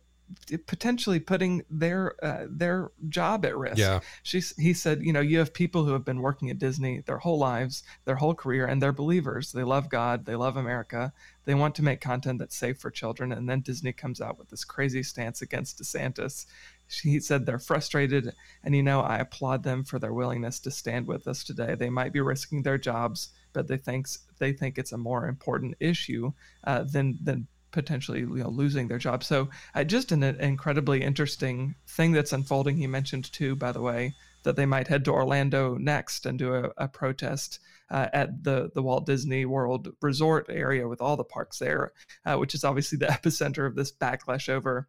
potentially 0.67 1.21
putting 1.21 1.63
their 1.71 2.15
uh, 2.25 2.47
their 2.49 2.91
job 3.09 3.45
at 3.45 3.57
risk. 3.57 3.79
Yeah. 3.79 4.01
She, 4.23 4.43
he 4.57 4.73
said, 4.73 5.03
you 5.03 5.13
know, 5.13 5.21
you 5.21 5.39
have 5.39 5.53
people 5.53 5.85
who 5.85 5.93
have 5.93 6.05
been 6.05 6.23
working 6.23 6.51
at 6.51 6.59
Disney 6.59 7.01
their 7.01 7.19
whole 7.19 7.39
lives, 7.39 7.83
their 8.05 8.17
whole 8.17 8.35
career, 8.35 8.67
and 8.67 8.83
they're 8.83 8.93
believers. 8.93 9.53
They 9.53 9.65
love 9.65 9.89
God, 9.89 10.25
they 10.25 10.35
love 10.35 10.57
America. 10.57 11.13
They 11.45 11.55
want 11.55 11.75
to 11.77 11.83
make 11.83 12.01
content 12.01 12.39
that's 12.39 12.57
safe 12.57 12.79
for 12.79 12.91
children, 12.91 13.33
and 13.33 13.49
then 13.49 13.61
Disney 13.61 13.93
comes 13.93 14.21
out 14.21 14.39
with 14.39 14.49
this 14.49 14.65
crazy 14.65 15.03
stance 15.03 15.43
against 15.43 15.81
DeSantis. 15.81 16.47
She 16.89 17.21
said 17.21 17.45
they're 17.45 17.59
frustrated, 17.59 18.33
and 18.63 18.75
you 18.75 18.83
know, 18.83 19.01
I 19.01 19.19
applaud 19.19 19.63
them 19.63 19.85
for 19.85 19.99
their 19.99 20.13
willingness 20.13 20.59
to 20.61 20.71
stand 20.71 21.07
with 21.07 21.27
us 21.27 21.45
today. 21.45 21.75
They 21.75 21.91
might 21.91 22.13
be 22.13 22.21
risking 22.21 22.63
their 22.63 22.79
jobs 22.79 23.31
but 23.55 23.69
they 23.69 23.79
thinks 23.79 24.19
they 24.39 24.53
think 24.53 24.77
it's 24.77 24.93
a 24.93 24.99
more 24.99 25.27
important 25.27 25.75
issue 25.81 26.33
uh, 26.65 26.83
than 26.83 27.19
than 27.23 27.47
potentially 27.71 28.21
you 28.21 28.43
know 28.43 28.51
losing 28.51 28.89
their 28.89 28.99
job. 28.99 29.25
So 29.25 29.49
uh, 29.75 29.85
just 29.85 30.13
an, 30.13 30.23
an, 30.23 30.41
incredibly 30.41 31.03
interesting 31.03 31.75
thing 31.89 32.13
that's 32.13 32.33
unfolding. 32.33 32.77
He 32.77 32.87
mentioned 32.87 33.33
too, 33.33 33.57
by 33.57 33.73
the 33.73 33.81
way, 33.81 34.15
that 34.45 34.57
they 34.57 34.67
might 34.67 34.89
head 34.89 35.05
to 35.07 35.13
Orlando 35.13 35.77
next 35.77 36.27
and 36.27 36.39
do 36.39 36.55
a, 36.55 36.71
a 36.77 36.89
protest. 36.89 37.61
Uh, 37.91 38.09
at 38.15 38.43
the 38.43 38.71
the 38.75 38.83
Walt 38.83 39.05
Disney 39.05 39.45
World 39.45 39.93
Resort 40.01 40.47
area 40.49 40.89
with 40.89 41.03
all 41.03 41.19
the 41.19 41.23
parks 41.23 41.59
there, 41.59 41.93
uh, 42.25 42.35
which 42.37 42.55
is 42.55 42.65
obviously 42.65 42.97
the 42.97 43.07
epicenter 43.17 43.67
of 43.67 43.75
this 43.75 43.93
backlash 43.93 44.49
over 44.49 44.89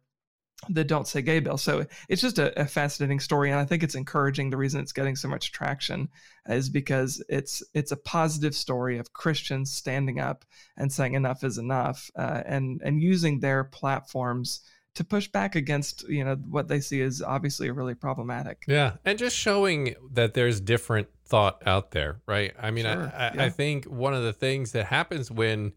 the 0.68 0.84
Don't 0.84 1.06
Say 1.06 1.22
Gay 1.22 1.40
bill. 1.40 1.58
So 1.58 1.86
it's 2.08 2.22
just 2.22 2.38
a, 2.38 2.58
a, 2.60 2.66
fascinating 2.66 3.20
story, 3.20 3.50
and 3.50 3.60
I 3.60 3.64
think 3.64 3.82
it's 3.82 3.94
encouraging. 3.94 4.50
The 4.50 4.56
reason 4.56 4.80
it's 4.80 4.92
getting 4.92 5.16
so 5.16 5.28
much 5.28 5.52
traction 5.52 6.08
is 6.48 6.68
because 6.68 7.22
it's 7.28 7.62
it's 7.74 7.92
a 7.92 7.96
positive 7.96 8.54
story 8.54 8.98
of 8.98 9.12
Christians 9.12 9.72
standing 9.72 10.18
up 10.18 10.44
and 10.76 10.90
saying 10.92 11.14
enough 11.14 11.44
is 11.44 11.58
enough, 11.58 12.10
uh, 12.16 12.42
and 12.46 12.80
and 12.82 13.02
using 13.02 13.40
their 13.40 13.64
platforms 13.64 14.62
to 14.94 15.04
push 15.04 15.28
back 15.28 15.56
against 15.56 16.08
you 16.08 16.24
know 16.24 16.36
what 16.48 16.68
they 16.68 16.80
see 16.80 17.02
as 17.02 17.22
obviously 17.22 17.70
really 17.70 17.94
problematic. 17.94 18.64
Yeah, 18.66 18.94
and 19.04 19.18
just 19.18 19.36
showing 19.36 19.94
that 20.12 20.34
there's 20.34 20.60
different 20.60 21.08
thought 21.26 21.62
out 21.66 21.90
there, 21.90 22.20
right? 22.26 22.54
I 22.60 22.70
mean, 22.70 22.86
sure. 22.86 23.12
I, 23.14 23.26
I, 23.26 23.32
yeah. 23.34 23.44
I 23.44 23.50
think 23.50 23.84
one 23.84 24.14
of 24.14 24.22
the 24.22 24.32
things 24.32 24.72
that 24.72 24.86
happens 24.86 25.30
when 25.30 25.74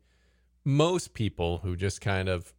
most 0.63 1.13
people 1.13 1.59
who 1.59 1.75
just 1.75 2.01
kind 2.01 2.29
of 2.29 2.53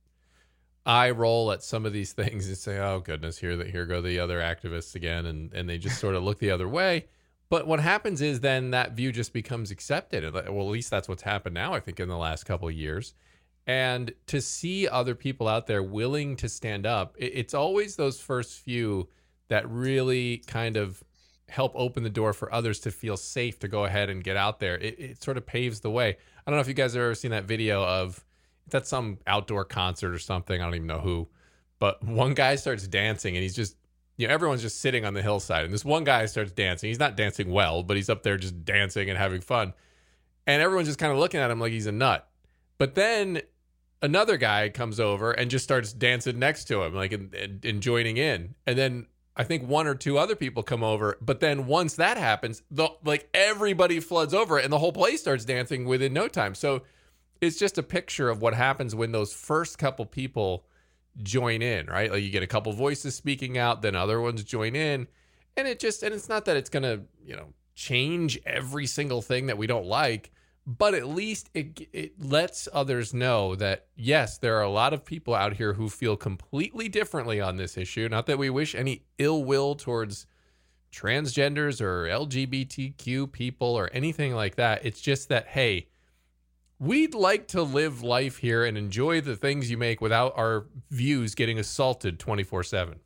eye 0.87 1.11
roll 1.11 1.53
at 1.53 1.63
some 1.63 1.87
of 1.87 1.93
these 1.93 2.13
things 2.13 2.49
and 2.49 2.57
say, 2.57 2.79
"Oh 2.79 3.01
goodness, 3.01 3.39
here 3.39 3.57
that 3.57 3.71
here 3.71 3.87
go 3.87 4.01
the 4.01 4.19
other 4.19 4.41
activists 4.41 4.95
again," 4.95 5.27
and 5.27 5.53
and 5.53 5.69
they 5.69 5.79
just 5.79 5.99
sort 5.99 6.15
of 6.15 6.23
look 6.23 6.39
the 6.39 6.51
other 6.51 6.69
way. 6.69 7.07
But 7.49 7.67
what 7.67 7.81
happens 7.81 8.23
is 8.23 8.41
then 8.41 8.71
that 8.71 8.93
view 8.93 9.11
just 9.11 9.33
becomes 9.33 9.71
accepted. 9.71 10.33
Well, 10.33 10.45
at 10.45 10.53
least 10.53 10.91
that's 10.91 11.09
what's 11.09 11.23
happened 11.23 11.55
now. 11.55 11.75
I 11.75 11.81
think 11.81 11.99
in 11.99 12.09
the 12.09 12.17
last 12.17 12.45
couple 12.45 12.69
of 12.69 12.75
years, 12.75 13.15
and 13.67 14.13
to 14.27 14.41
see 14.41 14.87
other 14.87 15.15
people 15.15 15.49
out 15.49 15.67
there 15.67 15.83
willing 15.83 16.37
to 16.37 16.49
stand 16.49 16.87
up, 16.87 17.15
it's 17.19 17.55
always 17.55 17.97
those 17.97 18.21
first 18.21 18.61
few 18.61 19.09
that 19.49 19.69
really 19.69 20.39
kind 20.47 20.77
of 20.77 21.03
help 21.49 21.73
open 21.75 22.05
the 22.05 22.11
door 22.11 22.33
for 22.33 22.53
others 22.55 22.79
to 22.81 22.91
feel 22.91 23.17
safe 23.17 23.59
to 23.59 23.69
go 23.69 23.85
ahead 23.85 24.09
and 24.09 24.23
get 24.23 24.37
out 24.37 24.61
there. 24.61 24.79
It, 24.79 24.99
it 24.99 25.23
sort 25.23 25.37
of 25.37 25.45
paves 25.45 25.81
the 25.81 25.91
way. 25.91 26.11
I 26.11 26.51
don't 26.51 26.57
know 26.57 26.61
if 26.61 26.69
you 26.69 26.75
guys 26.75 26.95
have 26.95 27.03
ever 27.03 27.15
seen 27.15 27.33
that 27.33 27.45
video 27.45 27.85
of 27.85 28.25
that's 28.71 28.89
some 28.89 29.19
outdoor 29.27 29.65
concert 29.65 30.13
or 30.13 30.19
something. 30.19 30.61
I 30.61 30.65
don't 30.65 30.75
even 30.75 30.87
know 30.87 31.01
who, 31.01 31.29
but 31.79 32.03
one 32.05 32.35
guy 32.35 32.57
starts 32.57 32.87
dancing 32.87 33.37
and 33.37 33.43
he's 33.43 33.57
just, 33.57 33.77
you 34.17 34.29
know, 34.29 34.35
everyone's 34.35 34.63
just 34.63 34.81
sitting 34.81 35.05
on 35.05 35.15
the 35.15 35.23
hillside 35.23 35.65
and 35.65 35.73
this 35.73 35.85
one 35.85 36.05
guy 36.05 36.27
starts 36.27 36.53
dancing. 36.53 36.89
He's 36.89 36.99
not 36.99 37.17
dancing 37.17 37.51
well, 37.51 37.83
but 37.83 37.97
he's 37.97 38.11
up 38.11 38.23
there 38.23 38.37
just 38.37 38.65
dancing 38.65 39.09
and 39.09 39.19
having 39.19 39.41
fun. 39.41 39.73
And 40.47 40.63
everyone's 40.63 40.89
just 40.89 40.99
kind 40.99 41.13
of 41.13 41.19
looking 41.19 41.41
at 41.41 41.51
him 41.51 41.61
like 41.61 41.73
he's 41.73 41.87
a 41.87 41.93
nut. 41.93 42.29
But 42.79 42.95
then 42.95 43.43
another 44.03 44.37
guy 44.37 44.69
comes 44.69 44.99
over 44.99 45.33
and 45.33 45.51
just 45.51 45.65
starts 45.65 45.93
dancing 45.93 46.39
next 46.39 46.65
to 46.65 46.83
him, 46.83 46.95
like 46.95 47.13
and, 47.13 47.35
and, 47.35 47.65
and 47.65 47.83
joining 47.83 48.17
in. 48.17 48.55
And 48.67 48.79
then 48.79 49.07
I 49.37 49.45
think 49.45 49.67
one 49.67 49.87
or 49.87 49.95
two 49.95 50.19
other 50.19 50.37
people 50.37 50.63
come 50.63 50.83
over, 50.83 51.17
but 51.21 51.41
then 51.41 51.67
once 51.67 51.95
that 51.95 52.17
happens, 52.17 52.63
the 52.71 52.89
like 53.05 53.29
everybody 53.33 54.01
floods 54.01 54.35
over 54.35 54.59
and 54.59 54.73
the 54.73 54.79
whole 54.79 54.93
place 54.93 55.21
starts 55.21 55.45
dancing 55.45 55.85
within 55.85 56.13
no 56.13 56.29
time. 56.29 56.55
So 56.55 56.83
it's 57.41 57.59
just 57.59 57.79
a 57.79 57.83
picture 57.83 58.29
of 58.29 58.43
what 58.43 58.55
happens 58.55 58.95
when 58.95 59.13
those 59.13 59.33
first 59.33 59.79
couple 59.79 60.05
people 60.07 60.67
join 61.23 61.63
in, 61.63 61.87
right? 61.87 62.11
Like 62.11 62.23
you 62.23 62.31
get 62.31 62.43
a 62.43 62.47
couple 62.47 62.73
voices 62.73 63.15
speaking 63.15 63.59
out, 63.59 63.83
then 63.83 63.97
other 63.97 64.21
ones 64.21 64.45
join 64.45 64.77
in, 64.77 65.09
and 65.57 65.67
it 65.67 65.79
just 65.79 66.03
and 66.03 66.15
it's 66.15 66.29
not 66.29 66.45
that 66.45 66.57
it's 66.57 66.71
going 66.71 66.83
to, 66.83 67.03
you 67.25 67.37
know, 67.37 67.53
change 67.75 68.39
every 68.45 68.87
single 68.87 69.23
thing 69.23 69.47
that 69.47 69.59
we 69.59 69.67
don't 69.67 69.87
like, 69.87 70.31
but 70.67 70.95
at 70.95 71.09
least 71.09 71.51
it 71.55 71.89
it 71.93 72.23
lets 72.23 72.69
others 72.73 73.15
know 73.15 73.55
that 73.57 73.87
yes, 73.97 74.39
there 74.39 74.57
are 74.57 74.63
a 74.63 74.71
lot 74.71 74.93
of 74.93 75.05
people 75.05 75.35
out 75.35 75.55
here 75.55 75.75
who 75.75 75.89
feel 75.89 76.17
completely 76.17 76.89
differently 76.89 77.41
on 77.41 77.57
this 77.57 77.77
issue. 77.77 78.09
Not 78.09 78.27
that 78.27 78.39
we 78.39 78.51
wish 78.51 78.75
any 78.75 79.05
ill 79.19 79.45
will 79.45 79.75
towards 79.75 80.27
transgenders 80.93 81.81
or 81.81 82.05
LGBTQ 82.07 83.31
people 83.31 83.69
or 83.69 83.89
anything 83.93 84.35
like 84.35 84.57
that. 84.57 84.85
It's 84.85 85.01
just 85.01 85.29
that 85.29 85.47
hey, 85.49 85.89
we'd 86.81 87.15
like 87.15 87.47
to 87.49 87.63
live 87.63 88.03
life 88.03 88.39
here 88.39 88.65
and 88.65 88.77
enjoy 88.77 89.21
the 89.21 89.37
things 89.37 89.71
you 89.71 89.77
make 89.77 90.01
without 90.01 90.37
our 90.37 90.67
views 90.91 91.37
getting 91.37 91.59
assaulted 91.59 92.19
24/7. 92.19 92.99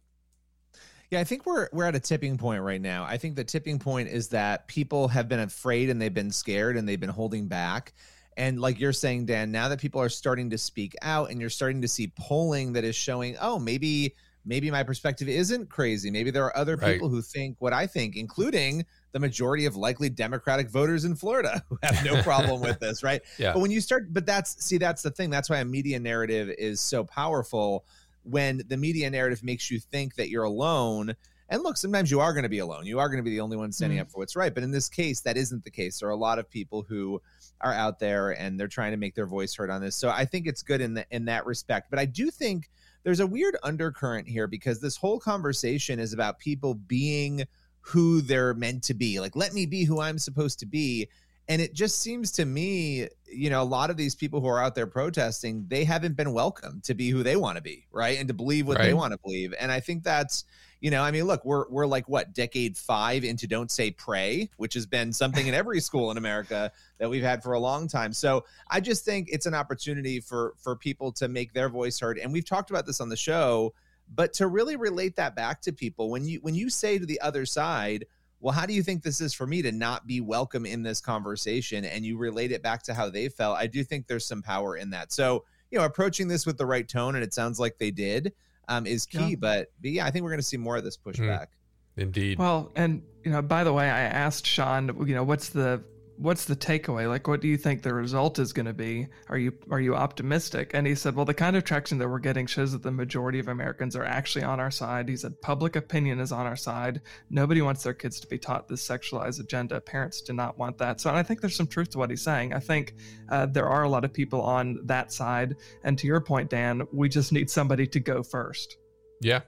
Yeah, 1.10 1.20
I 1.20 1.24
think 1.24 1.44
we're 1.44 1.68
we're 1.72 1.84
at 1.84 1.94
a 1.94 2.00
tipping 2.00 2.38
point 2.38 2.62
right 2.62 2.80
now. 2.80 3.04
I 3.04 3.18
think 3.18 3.36
the 3.36 3.44
tipping 3.44 3.78
point 3.78 4.08
is 4.08 4.28
that 4.28 4.66
people 4.68 5.08
have 5.08 5.28
been 5.28 5.40
afraid 5.40 5.90
and 5.90 6.00
they've 6.00 6.14
been 6.14 6.30
scared 6.30 6.76
and 6.76 6.88
they've 6.88 6.98
been 6.98 7.10
holding 7.10 7.48
back. 7.48 7.92
And 8.36 8.60
like 8.60 8.80
you're 8.80 8.92
saying, 8.92 9.26
Dan, 9.26 9.52
now 9.52 9.68
that 9.68 9.80
people 9.80 10.00
are 10.00 10.08
starting 10.08 10.50
to 10.50 10.58
speak 10.58 10.96
out 11.02 11.30
and 11.30 11.40
you're 11.40 11.50
starting 11.50 11.82
to 11.82 11.88
see 11.88 12.12
polling 12.18 12.72
that 12.72 12.82
is 12.82 12.96
showing, 12.96 13.36
oh, 13.40 13.58
maybe 13.58 14.16
maybe 14.44 14.70
my 14.70 14.82
perspective 14.82 15.28
isn't 15.28 15.68
crazy. 15.70 16.10
Maybe 16.10 16.30
there 16.30 16.44
are 16.44 16.56
other 16.56 16.76
right. 16.76 16.94
people 16.94 17.08
who 17.08 17.22
think 17.22 17.56
what 17.60 17.72
I 17.72 17.86
think, 17.86 18.16
including 18.16 18.84
the 19.12 19.20
majority 19.20 19.64
of 19.64 19.76
likely 19.76 20.10
Democratic 20.10 20.68
voters 20.68 21.04
in 21.04 21.14
Florida 21.14 21.64
who 21.68 21.78
have 21.82 22.04
no 22.04 22.22
problem 22.22 22.60
with 22.60 22.78
this, 22.80 23.02
right? 23.02 23.22
Yeah. 23.38 23.52
But 23.52 23.60
when 23.60 23.70
you 23.70 23.80
start, 23.80 24.12
but 24.12 24.26
that's 24.26 24.64
see, 24.64 24.78
that's 24.78 25.02
the 25.02 25.10
thing. 25.10 25.28
That's 25.28 25.50
why 25.50 25.58
a 25.58 25.64
media 25.64 25.98
narrative 25.98 26.50
is 26.56 26.80
so 26.80 27.04
powerful. 27.04 27.84
When 28.22 28.62
the 28.68 28.76
media 28.76 29.10
narrative 29.10 29.42
makes 29.42 29.70
you 29.70 29.80
think 29.80 30.14
that 30.16 30.28
you're 30.28 30.44
alone. 30.44 31.14
And 31.48 31.62
look, 31.62 31.76
sometimes 31.76 32.10
you 32.10 32.20
are 32.20 32.32
going 32.32 32.44
to 32.44 32.48
be 32.48 32.60
alone. 32.60 32.86
You 32.86 33.00
are 33.00 33.08
going 33.08 33.18
to 33.18 33.24
be 33.24 33.30
the 33.30 33.40
only 33.40 33.56
one 33.56 33.72
standing 33.72 33.98
mm. 33.98 34.02
up 34.02 34.10
for 34.10 34.18
what's 34.18 34.36
right. 34.36 34.54
But 34.54 34.62
in 34.62 34.70
this 34.70 34.88
case, 34.88 35.20
that 35.22 35.36
isn't 35.36 35.64
the 35.64 35.70
case. 35.70 35.98
There 35.98 36.08
are 36.08 36.12
a 36.12 36.16
lot 36.16 36.38
of 36.38 36.48
people 36.48 36.82
who 36.82 37.20
are 37.60 37.72
out 37.72 37.98
there 37.98 38.30
and 38.30 38.58
they're 38.58 38.68
trying 38.68 38.92
to 38.92 38.96
make 38.96 39.14
their 39.14 39.26
voice 39.26 39.54
heard 39.54 39.70
on 39.70 39.80
this. 39.80 39.96
So 39.96 40.10
I 40.10 40.24
think 40.24 40.46
it's 40.46 40.62
good 40.62 40.80
in 40.80 40.94
the, 40.94 41.06
in 41.10 41.26
that 41.26 41.44
respect. 41.44 41.90
But 41.90 41.98
I 41.98 42.06
do 42.06 42.30
think 42.30 42.70
there's 43.04 43.20
a 43.20 43.26
weird 43.26 43.56
undercurrent 43.62 44.26
here 44.26 44.46
because 44.46 44.80
this 44.80 44.96
whole 44.96 45.20
conversation 45.20 45.98
is 45.98 46.12
about 46.12 46.38
people 46.38 46.74
being 46.74 47.44
who 47.80 48.22
they're 48.22 48.54
meant 48.54 48.82
to 48.84 48.94
be. 48.94 49.20
Like, 49.20 49.36
let 49.36 49.52
me 49.52 49.66
be 49.66 49.84
who 49.84 50.00
I'm 50.00 50.18
supposed 50.18 50.58
to 50.60 50.66
be. 50.66 51.08
And 51.46 51.60
it 51.60 51.74
just 51.74 52.00
seems 52.00 52.32
to 52.32 52.46
me, 52.46 53.06
you 53.30 53.50
know, 53.50 53.60
a 53.60 53.64
lot 53.64 53.90
of 53.90 53.98
these 53.98 54.14
people 54.14 54.40
who 54.40 54.46
are 54.46 54.62
out 54.62 54.74
there 54.74 54.86
protesting, 54.86 55.66
they 55.68 55.84
haven't 55.84 56.16
been 56.16 56.32
welcome 56.32 56.80
to 56.84 56.94
be 56.94 57.10
who 57.10 57.22
they 57.22 57.36
want 57.36 57.56
to 57.56 57.62
be, 57.62 57.86
right? 57.92 58.18
And 58.18 58.26
to 58.28 58.34
believe 58.34 58.66
what 58.66 58.78
right. 58.78 58.86
they 58.86 58.94
want 58.94 59.12
to 59.12 59.18
believe. 59.18 59.54
And 59.60 59.70
I 59.70 59.80
think 59.80 60.02
that's, 60.02 60.44
you 60.84 60.90
know, 60.90 61.02
I 61.02 61.12
mean, 61.12 61.24
look, 61.24 61.46
we're 61.46 61.66
we're 61.70 61.86
like 61.86 62.10
what 62.10 62.34
decade 62.34 62.76
five 62.76 63.24
into 63.24 63.46
"Don't 63.46 63.70
Say 63.70 63.90
Pray," 63.90 64.50
which 64.58 64.74
has 64.74 64.84
been 64.84 65.14
something 65.14 65.46
in 65.46 65.54
every 65.54 65.80
school 65.80 66.10
in 66.10 66.18
America 66.18 66.70
that 66.98 67.08
we've 67.08 67.22
had 67.22 67.42
for 67.42 67.54
a 67.54 67.58
long 67.58 67.88
time. 67.88 68.12
So 68.12 68.44
I 68.68 68.80
just 68.80 69.02
think 69.02 69.30
it's 69.32 69.46
an 69.46 69.54
opportunity 69.54 70.20
for 70.20 70.52
for 70.58 70.76
people 70.76 71.10
to 71.12 71.26
make 71.28 71.54
their 71.54 71.70
voice 71.70 71.98
heard. 71.98 72.18
And 72.18 72.34
we've 72.34 72.44
talked 72.44 72.68
about 72.68 72.84
this 72.84 73.00
on 73.00 73.08
the 73.08 73.16
show 73.16 73.72
but 74.14 74.34
to 74.34 74.46
really 74.46 74.76
relate 74.76 75.16
that 75.16 75.34
back 75.34 75.62
to 75.62 75.72
people 75.72 76.10
when 76.10 76.26
you 76.26 76.38
when 76.42 76.54
you 76.54 76.68
say 76.68 76.98
to 76.98 77.06
the 77.06 77.18
other 77.22 77.46
side 77.46 78.04
well 78.40 78.52
how 78.52 78.66
do 78.66 78.74
you 78.74 78.82
think 78.82 79.02
this 79.02 79.22
is 79.22 79.32
for 79.32 79.46
me 79.46 79.62
to 79.62 79.72
not 79.72 80.06
be 80.06 80.20
welcome 80.20 80.66
in 80.66 80.82
this 80.82 81.00
conversation 81.00 81.84
and 81.84 82.04
you 82.04 82.18
relate 82.18 82.52
it 82.52 82.62
back 82.62 82.82
to 82.82 82.92
how 82.92 83.08
they 83.08 83.28
felt 83.28 83.56
i 83.56 83.66
do 83.66 83.82
think 83.82 84.06
there's 84.06 84.26
some 84.26 84.42
power 84.42 84.76
in 84.76 84.90
that 84.90 85.12
so 85.12 85.44
you 85.70 85.78
know 85.78 85.84
approaching 85.84 86.28
this 86.28 86.44
with 86.44 86.58
the 86.58 86.66
right 86.66 86.88
tone 86.88 87.14
and 87.14 87.24
it 87.24 87.32
sounds 87.32 87.58
like 87.58 87.78
they 87.78 87.90
did 87.90 88.32
um, 88.68 88.86
is 88.86 89.06
key 89.06 89.30
yeah. 89.30 89.36
But, 89.38 89.72
but 89.80 89.90
yeah 89.90 90.06
i 90.06 90.10
think 90.10 90.22
we're 90.22 90.30
going 90.30 90.40
to 90.40 90.46
see 90.46 90.56
more 90.56 90.76
of 90.76 90.84
this 90.84 90.96
pushback 90.96 91.46
mm, 91.46 92.02
indeed. 92.02 92.38
Well 92.38 92.72
and 92.74 93.02
you 93.24 93.30
know 93.30 93.42
by 93.42 93.64
the 93.64 93.72
way 93.72 93.84
i 93.84 94.00
asked 94.00 94.46
sean 94.46 95.04
you 95.06 95.14
know 95.14 95.24
what's 95.24 95.50
the 95.50 95.82
what's 96.16 96.44
the 96.44 96.56
takeaway? 96.56 97.08
Like, 97.08 97.26
what 97.26 97.40
do 97.40 97.48
you 97.48 97.56
think 97.56 97.82
the 97.82 97.94
result 97.94 98.38
is 98.38 98.52
going 98.52 98.66
to 98.66 98.72
be? 98.72 99.08
Are 99.28 99.38
you 99.38 99.52
are 99.70 99.80
you 99.80 99.94
optimistic? 99.94 100.70
And 100.74 100.86
he 100.86 100.94
said, 100.94 101.14
well, 101.14 101.24
the 101.24 101.34
kind 101.34 101.56
of 101.56 101.64
traction 101.64 101.98
that 101.98 102.08
we're 102.08 102.18
getting 102.18 102.46
shows 102.46 102.72
that 102.72 102.82
the 102.82 102.90
majority 102.90 103.38
of 103.38 103.48
Americans 103.48 103.96
are 103.96 104.04
actually 104.04 104.44
on 104.44 104.60
our 104.60 104.70
side. 104.70 105.08
He 105.08 105.16
said, 105.16 105.40
public 105.40 105.76
opinion 105.76 106.20
is 106.20 106.32
on 106.32 106.46
our 106.46 106.56
side. 106.56 107.00
Nobody 107.30 107.62
wants 107.62 107.82
their 107.82 107.94
kids 107.94 108.20
to 108.20 108.26
be 108.26 108.38
taught 108.38 108.68
this 108.68 108.86
sexualized 108.86 109.40
agenda. 109.40 109.80
Parents 109.80 110.20
do 110.20 110.32
not 110.32 110.58
want 110.58 110.78
that. 110.78 111.00
So, 111.00 111.10
and 111.10 111.18
I 111.18 111.22
think 111.22 111.40
there's 111.40 111.56
some 111.56 111.66
truth 111.66 111.90
to 111.90 111.98
what 111.98 112.10
he's 112.10 112.22
saying. 112.22 112.52
I 112.52 112.60
think 112.60 112.94
uh, 113.28 113.46
there 113.46 113.68
are 113.68 113.82
a 113.82 113.88
lot 113.88 114.04
of 114.04 114.12
people 114.12 114.42
on 114.42 114.80
that 114.84 115.12
side. 115.12 115.56
And 115.82 115.98
to 115.98 116.06
your 116.06 116.20
point, 116.20 116.50
Dan, 116.50 116.86
we 116.92 117.08
just 117.08 117.32
need 117.32 117.50
somebody 117.50 117.86
to 117.88 118.00
go 118.00 118.22
first. 118.22 118.76
Yeah, 119.20 119.40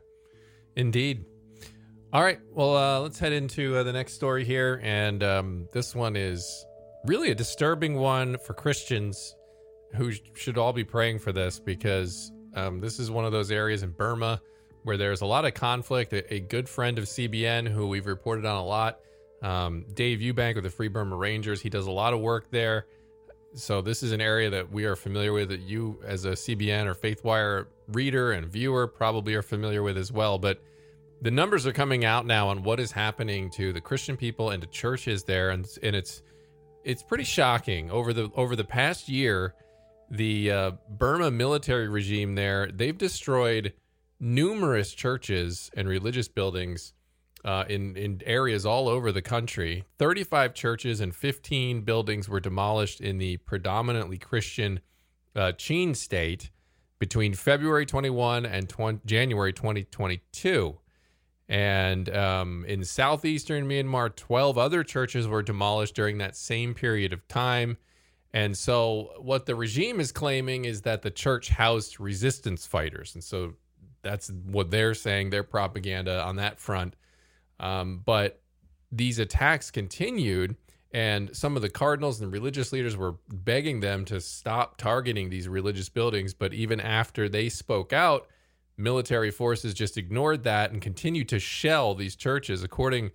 indeed. 0.75 1.25
All 2.17 2.23
right. 2.23 2.41
Well, 2.55 2.75
uh, 2.75 3.01
let's 3.01 3.19
head 3.19 3.35
into 3.35 3.77
uh, 3.77 3.83
the 3.83 3.93
next 3.93 4.15
story 4.15 4.43
here. 4.43 4.81
And 4.83 5.23
um, 5.23 5.69
this 5.73 5.95
one 5.95 6.17
is 6.17 6.65
really 7.05 7.31
a 7.31 7.35
disturbing 7.35 7.97
one 7.97 8.39
for 8.39 8.55
Christians 8.55 9.37
who 9.95 10.13
should 10.35 10.57
all 10.57 10.73
be 10.73 10.83
praying 10.83 11.19
for 11.19 11.31
this 11.33 11.61
because 11.61 12.33
um, 12.55 12.81
this 12.81 12.99
is 12.99 13.11
one 13.11 13.27
of 13.27 13.33
those 13.33 13.51
areas 13.51 13.83
in 13.83 13.91
Burma 13.91 14.41
where 14.85 14.97
there's 14.97 15.21
a 15.21 15.27
lot 15.27 15.45
of 15.45 15.53
conflict. 15.53 16.15
A, 16.15 16.33
a 16.33 16.41
good 16.41 16.71
friend 16.71 16.97
of 16.97 17.05
CBN 17.05 17.69
who 17.69 17.87
we've 17.87 18.07
reported 18.07 18.47
on 18.47 18.57
a 18.57 18.65
lot, 18.65 19.01
um, 19.43 19.85
Dave 19.93 20.21
Eubank 20.21 20.55
with 20.55 20.65
the 20.65 20.71
Free 20.71 20.89
Burma 20.89 21.17
Rangers, 21.17 21.61
he 21.61 21.69
does 21.69 21.87
a 21.87 21.93
lot 21.93 22.15
of 22.15 22.21
work 22.21 22.51
there. 22.51 22.87
So 23.53 23.83
this 23.83 24.03
is 24.03 24.13
an 24.13 24.23
area 24.23 24.49
that 24.49 24.73
we 24.73 24.87
are 24.87 24.97
familiar 24.97 25.35
with 25.35 25.51
that 25.51 25.61
you, 25.61 26.01
as 26.03 26.25
a 26.25 26.31
CBN 26.31 26.87
or 26.87 26.95
Faithwire 26.95 27.67
reader 27.89 28.33
and 28.33 28.47
viewer, 28.47 28.87
probably 28.87 29.35
are 29.35 29.43
familiar 29.43 29.83
with 29.83 29.99
as 29.99 30.11
well. 30.11 30.39
But 30.39 30.63
the 31.23 31.31
numbers 31.31 31.67
are 31.67 31.73
coming 31.73 32.05
out 32.05 32.27
now 32.27 32.49
on 32.49 32.63
what 32.63 32.81
is 32.81 32.93
happening 32.93 33.51
to 33.51 33.73
the 33.73 33.81
Christian 33.81 34.17
people 34.17 34.51
and 34.51 34.63
to 34.63 34.69
churches 34.69 35.25
there, 35.25 35.51
and 35.51 35.67
and 35.83 35.97
it's 35.97 36.23
it's 36.85 37.03
pretty 37.03 37.25
shocking. 37.25 37.91
Over 37.91 38.13
the 38.13 38.31
over 38.37 38.57
the 38.57 38.65
past 38.65 39.09
year, 39.09 39.55
the 40.11 40.51
uh, 40.51 40.71
Burma 40.91 41.31
military 41.31 41.89
regime 41.89 42.35
there 42.35 42.71
they've 42.73 42.97
destroyed 42.97 43.73
numerous 44.21 44.93
churches 44.95 45.71
and 45.77 45.89
religious 45.89 46.29
buildings 46.29 46.93
uh, 47.45 47.65
in 47.69 47.97
in 47.97 48.21
areas 48.27 48.67
all 48.67 48.89
over 48.89 49.11
the 49.13 49.23
country. 49.23 49.85
Thirty 49.99 50.25
five 50.25 50.55
churches 50.55 51.01
and 51.01 51.15
fifteen 51.15 51.83
buildings 51.83 52.29
were 52.29 52.41
demolished 52.41 53.01
in 53.01 53.19
the 53.19 53.39
predominantly 53.39 54.19
Christian 54.19 54.81
uh, 55.35 55.53
Chin 55.53 55.95
state. 55.95 56.51
between 56.99 57.35
February 57.35 57.85
21 57.87 58.47
and 58.47 58.69
20, 58.69 59.01
January 59.05 59.53
2022. 59.53 60.79
And 61.49 62.15
um, 62.15 62.65
in 62.67 62.85
southeastern 62.85 63.69
Myanmar, 63.69 64.15
12 64.15 64.59
other 64.59 64.83
churches 64.83 65.29
were 65.29 65.43
demolished 65.43 65.95
during 65.95 66.19
that 66.19 66.37
same 66.37 66.75
period 66.75 67.13
of 67.13 67.27
time. 67.29 67.77
And 68.33 68.57
so, 68.57 69.13
what 69.19 69.47
the 69.47 69.55
regime 69.55 70.01
is 70.01 70.13
claiming 70.13 70.65
is 70.65 70.83
that 70.83 71.03
the 71.03 71.11
church 71.11 71.49
housed 71.49 72.01
resistance 72.01 72.67
fighters. 72.67 73.15
And 73.15 73.23
so, 73.23 73.55
that's 74.03 74.31
what 74.45 74.71
they're 74.71 74.95
saying, 74.95 75.31
their 75.31 75.43
propaganda 75.43 76.23
on 76.23 76.37
that 76.37 76.59
front. 76.59 76.95
Um, 77.61 78.03
but 78.05 78.41
these 78.93 79.19
attacks 79.19 79.71
continued, 79.71 80.57
and 80.93 81.35
some 81.35 81.57
of 81.57 81.63
the 81.63 81.69
cardinals 81.69 82.21
and 82.21 82.33
religious 82.33 82.73
leaders 82.73 82.97
were 82.97 83.17
begging 83.29 83.81
them 83.81 84.05
to 84.07 84.21
stop 84.21 84.77
targeting 84.77 85.31
these 85.31 85.49
religious 85.49 85.89
buildings. 85.89 86.35
But 86.35 86.55
even 86.55 86.81
after 86.81 87.29
they 87.29 87.49
spoke 87.49 87.93
out, 87.93 88.29
military 88.77 89.31
forces 89.31 89.75
just 89.75 89.97
ignored 89.97 90.43
that 90.45 90.71
and 90.71 90.83
continued 90.83 91.29
to 91.31 91.39
shell 91.39 91.95
these 91.95 92.17
churches, 92.17 92.63
according 92.63 93.11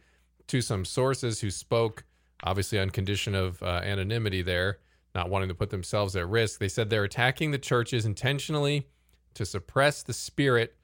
to 0.48 0.62
some 0.62 0.86
sources 0.86 1.42
who 1.42 1.52
spoke, 1.52 2.04
obviously 2.44 2.80
on 2.80 2.90
condition 2.90 3.36
of 3.36 3.62
uh, 3.62 3.82
anonymity 3.84 4.42
there, 4.42 4.80
not 5.14 5.30
wanting 5.30 5.50
to 5.50 5.56
put 5.56 5.70
themselves 5.70 6.16
at 6.16 6.28
risk. 6.28 6.60
They 6.60 6.68
said 6.68 6.90
they're 6.90 7.04
attacking 7.04 7.52
the 7.52 7.58
churches 7.58 8.06
intentionally 8.06 8.88
to 9.34 9.46
suppress 9.46 10.04
the 10.04 10.14
spirit 10.14 10.76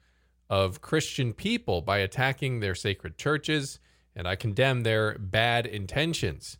of 0.48 0.80
Christian 0.80 1.32
people 1.32 1.82
by 1.82 1.98
attacking 1.98 2.60
their 2.60 2.74
sacred 2.74 3.18
churches, 3.18 3.78
and 4.14 4.26
I 4.26 4.36
condemn 4.36 4.82
their 4.82 5.18
bad 5.18 5.66
intentions. 5.66 6.58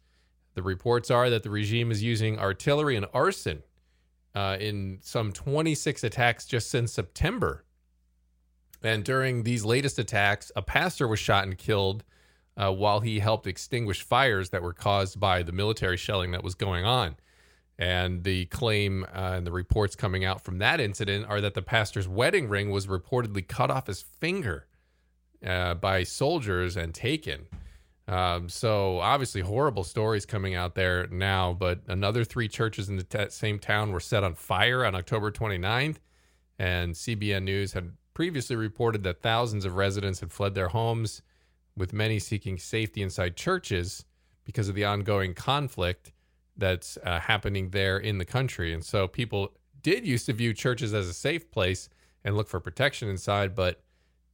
The 0.55 0.63
reports 0.63 1.11
are 1.11 1.31
that 1.31 1.45
the 1.45 1.51
regime 1.51 1.91
is 1.91 2.03
using 2.03 2.39
artillery 2.39 2.97
and 2.97 3.07
arson 3.15 3.63
uh, 4.35 4.57
in 4.61 4.99
some 5.03 5.33
26 5.33 6.05
attacks 6.05 6.45
just 6.45 6.71
since 6.71 6.93
September 6.93 7.65
and 8.83 9.05
during 9.05 9.43
these 9.43 9.65
latest 9.65 9.99
attacks, 9.99 10.53
a 10.55 10.63
pastor 10.63 11.09
was 11.09 11.19
shot 11.19 11.45
and 11.45 11.59
killed 11.59 12.05
uh, 12.57 12.73
while 12.73 13.01
he 13.01 13.21
helped 13.21 13.47
extinguish 13.47 14.03
fires 14.03 14.51
that 14.51 14.63
were 14.63 14.73
caused 14.73 15.19
by 15.19 15.43
the 15.43 15.53
military 15.53 15.97
shelling 15.97 16.33
that 16.33 16.43
was 16.43 16.55
going 16.55 16.85
on. 16.85 17.17
And 17.79 18.25
the 18.25 18.47
claim 18.47 19.05
uh, 19.05 19.35
and 19.37 19.47
the 19.47 19.53
reports 19.53 19.95
coming 19.95 20.25
out 20.25 20.43
from 20.45 20.59
that 20.59 20.81
incident 20.81 21.27
are 21.29 21.41
that 21.41 21.55
the 21.55 21.63
pastor's 21.63 22.09
wedding 22.09 22.49
ring 22.49 22.71
was 22.71 22.89
reportedly 22.89 23.47
cut 23.47 23.71
off 23.71 23.87
his 23.87 24.03
finger 24.03 24.67
uh, 25.47 25.75
by 25.75 26.03
soldiers 26.03 26.77
and 26.77 26.93
taken. 26.93 27.47
Um, 28.09 28.49
so 28.49 28.99
obviously 28.99 29.43
horrible 29.43 29.85
stories 29.85 30.27
coming 30.27 30.55
out 30.55 30.75
there 30.75 31.07
now, 31.09 31.53
but 31.53 31.81
another 31.87 32.25
three 32.25 32.49
churches 32.49 32.89
in 32.89 32.97
the 32.97 33.05
t- 33.05 33.29
same 33.29 33.59
town 33.61 33.93
were 33.93 34.01
set 34.01 34.25
on 34.25 34.35
fire 34.35 34.85
on 34.85 34.97
October 34.97 35.31
29th. 35.31 35.97
And 36.59 36.95
CBN 36.95 37.45
News 37.45 37.75
had 37.75 37.93
previously 38.19 38.57
reported 38.57 39.05
that 39.05 39.23
thousands 39.23 39.65
of 39.65 39.77
residents 39.77 40.19
had 40.19 40.33
fled 40.33 40.53
their 40.53 40.67
homes, 40.67 41.23
with 41.77 41.93
many 41.93 42.19
seeking 42.19 42.59
safety 42.59 43.01
inside 43.01 43.37
churches 43.37 44.05
because 44.45 44.69
of 44.69 44.75
the 44.75 44.85
ongoing 44.85 45.33
conflict 45.33 46.11
that's 46.57 46.99
uh, 47.05 47.21
happening 47.21 47.71
there 47.71 47.97
in 47.97 48.19
the 48.19 48.25
country. 48.25 48.75
And 48.75 48.85
so 48.85 49.07
people 49.07 49.53
did 49.85 50.05
used 50.05 50.27
to 50.27 50.33
view 50.33 50.53
churches 50.53 50.93
as 50.93 51.07
a 51.07 51.15
safe 51.15 51.49
place 51.53 51.89
and 52.25 52.37
look 52.37 52.49
for 52.49 52.59
protection 52.59 53.09
inside, 53.09 53.55
but 53.55 53.85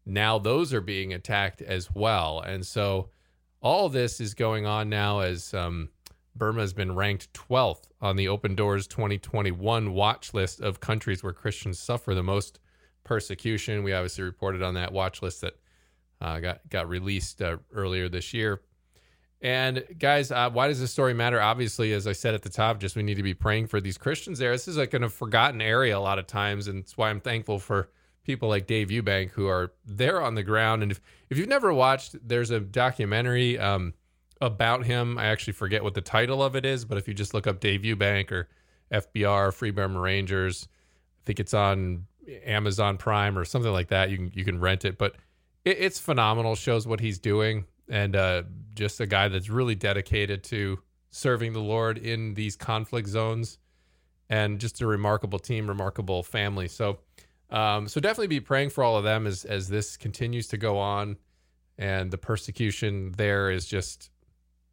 now 0.07 0.38
those 0.38 0.73
are 0.73 0.81
being 0.81 1.12
attacked 1.12 1.61
as 1.61 1.95
well. 1.95 2.41
And 2.41 2.64
so 2.64 3.11
all 3.61 3.91
this 3.91 4.19
is 4.19 4.33
going 4.33 4.64
on 4.64 4.88
now 4.88 5.19
as 5.19 5.53
um, 5.53 5.91
Burma 6.35 6.62
has 6.62 6.73
been 6.73 6.95
ranked 6.95 7.31
12th 7.35 7.83
on 8.00 8.17
the 8.17 8.29
Open 8.29 8.55
Doors 8.55 8.87
2021 8.87 9.93
watch 9.93 10.33
list 10.33 10.62
of 10.62 10.81
countries 10.81 11.23
where 11.23 11.35
Christians 11.35 11.79
suffer 11.79 12.14
the 12.14 12.23
most 12.23 12.61
persecution. 13.04 13.82
We 13.82 13.92
obviously 13.92 14.25
reported 14.25 14.62
on 14.62 14.75
that 14.75 14.92
watch 14.92 15.23
list 15.23 15.42
that 15.42 15.54
uh, 16.20 16.40
got 16.40 16.68
got 16.68 16.88
released 16.88 17.42
uh, 17.42 17.58
earlier 17.73 18.08
this 18.08 18.34
year. 18.34 18.62
And 19.40 19.84
guys, 19.99 20.30
uh, 20.32 20.49
why 20.50 20.68
does 20.68 20.80
this 20.80 20.90
story 20.90 21.12
matter? 21.12 21.40
Obviously, 21.40 21.92
as 21.92 22.06
I 22.06 22.12
said 22.12 22.32
at 22.32 22.42
the 22.42 22.49
top, 22.49 22.80
just 22.80 22.96
we 22.96 23.02
need 23.02 23.16
to 23.16 23.23
be 23.23 23.34
praying 23.34 23.66
for 23.66 23.78
these 23.78 23.99
Christians 23.99 24.38
there. 24.38 24.52
This 24.52 24.68
is 24.68 24.78
like 24.78 24.94
in 24.94 25.02
a 25.02 25.08
forgotten 25.11 25.61
area 25.61 25.99
a 25.99 26.00
lot 26.00 26.18
of 26.18 26.26
times, 26.26 26.66
and 26.66 26.78
it's 26.78 26.96
why 26.96 27.11
I'm 27.11 27.20
thankful 27.20 27.58
for 27.58 27.90
people 28.25 28.49
like 28.49 28.66
Dave 28.66 28.88
Eubank 28.88 29.30
who 29.30 29.46
are 29.46 29.73
there 29.84 30.23
on 30.23 30.34
the 30.34 30.42
ground. 30.42 30.82
And 30.82 30.90
if 30.90 31.00
if 31.28 31.37
you've 31.37 31.49
never 31.49 31.75
watched, 31.75 32.16
there's 32.26 32.50
a 32.50 32.61
documentary 32.61 33.58
um, 33.58 33.92
about 34.40 34.84
him. 34.87 35.18
I 35.18 35.26
actually 35.26 35.52
forget 35.52 35.84
what 35.84 35.92
the 35.92 36.00
title 36.00 36.42
of 36.42 36.56
it 36.56 36.64
is, 36.64 36.87
but 36.87 36.96
if 36.96 37.06
you 37.06 37.12
just 37.12 37.34
look 37.34 37.46
up 37.46 37.61
Dave 37.61 37.82
Eubank 37.82 38.32
or 38.32 38.49
FBR 38.90 39.52
Free 39.52 39.70
Burma 39.70 40.00
Rangers, 40.00 40.68
I 40.70 41.23
think 41.26 41.38
it's 41.38 41.54
on 41.54 42.06
Amazon 42.45 42.97
Prime 42.97 43.39
or 43.39 43.45
something 43.45 43.73
like 43.73 43.89
that. 43.89 44.10
You 44.10 44.17
can 44.17 44.32
you 44.34 44.45
can 44.45 44.60
rent 44.60 44.84
it, 44.84 44.99
but 44.99 45.15
it, 45.65 45.78
it's 45.78 45.99
phenomenal. 45.99 46.54
Shows 46.54 46.87
what 46.87 47.00
he's 47.00 47.19
doing, 47.19 47.65
and 47.89 48.17
uh, 48.17 48.43
just 48.75 49.00
a 49.00 49.06
guy 49.06 49.28
that's 49.28 49.49
really 49.49 49.75
dedicated 49.75 50.43
to 50.45 50.80
serving 51.10 51.52
the 51.52 51.60
Lord 51.60 51.99
in 51.99 52.34
these 52.34 52.56
conflict 52.56 53.08
zones, 53.08 53.58
and 54.28 54.58
just 54.58 54.80
a 54.80 54.87
remarkable 54.87 55.39
team, 55.39 55.69
remarkable 55.69 56.23
family. 56.23 56.69
So, 56.69 56.99
um, 57.50 57.89
so 57.89 58.00
definitely 58.00 58.28
be 58.28 58.41
praying 58.41 58.71
for 58.71 58.84
all 58.84 58.97
of 58.97 59.04
them 59.04 59.26
as 59.26 59.45
as 59.45 59.69
this 59.69 59.97
continues 59.97 60.49
to 60.49 60.56
go 60.56 60.78
on, 60.78 61.17
and 61.78 62.10
the 62.10 62.19
persecution 62.19 63.13
there 63.17 63.50
is 63.50 63.67
just 63.67 64.10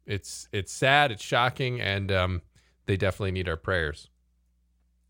it's 0.06 0.48
it's 0.52 0.72
sad, 0.72 1.12
it's 1.12 1.22
shocking, 1.22 1.80
and 1.80 2.10
um, 2.10 2.42
they 2.86 2.96
definitely 2.96 3.32
need 3.32 3.48
our 3.48 3.56
prayers 3.56 4.08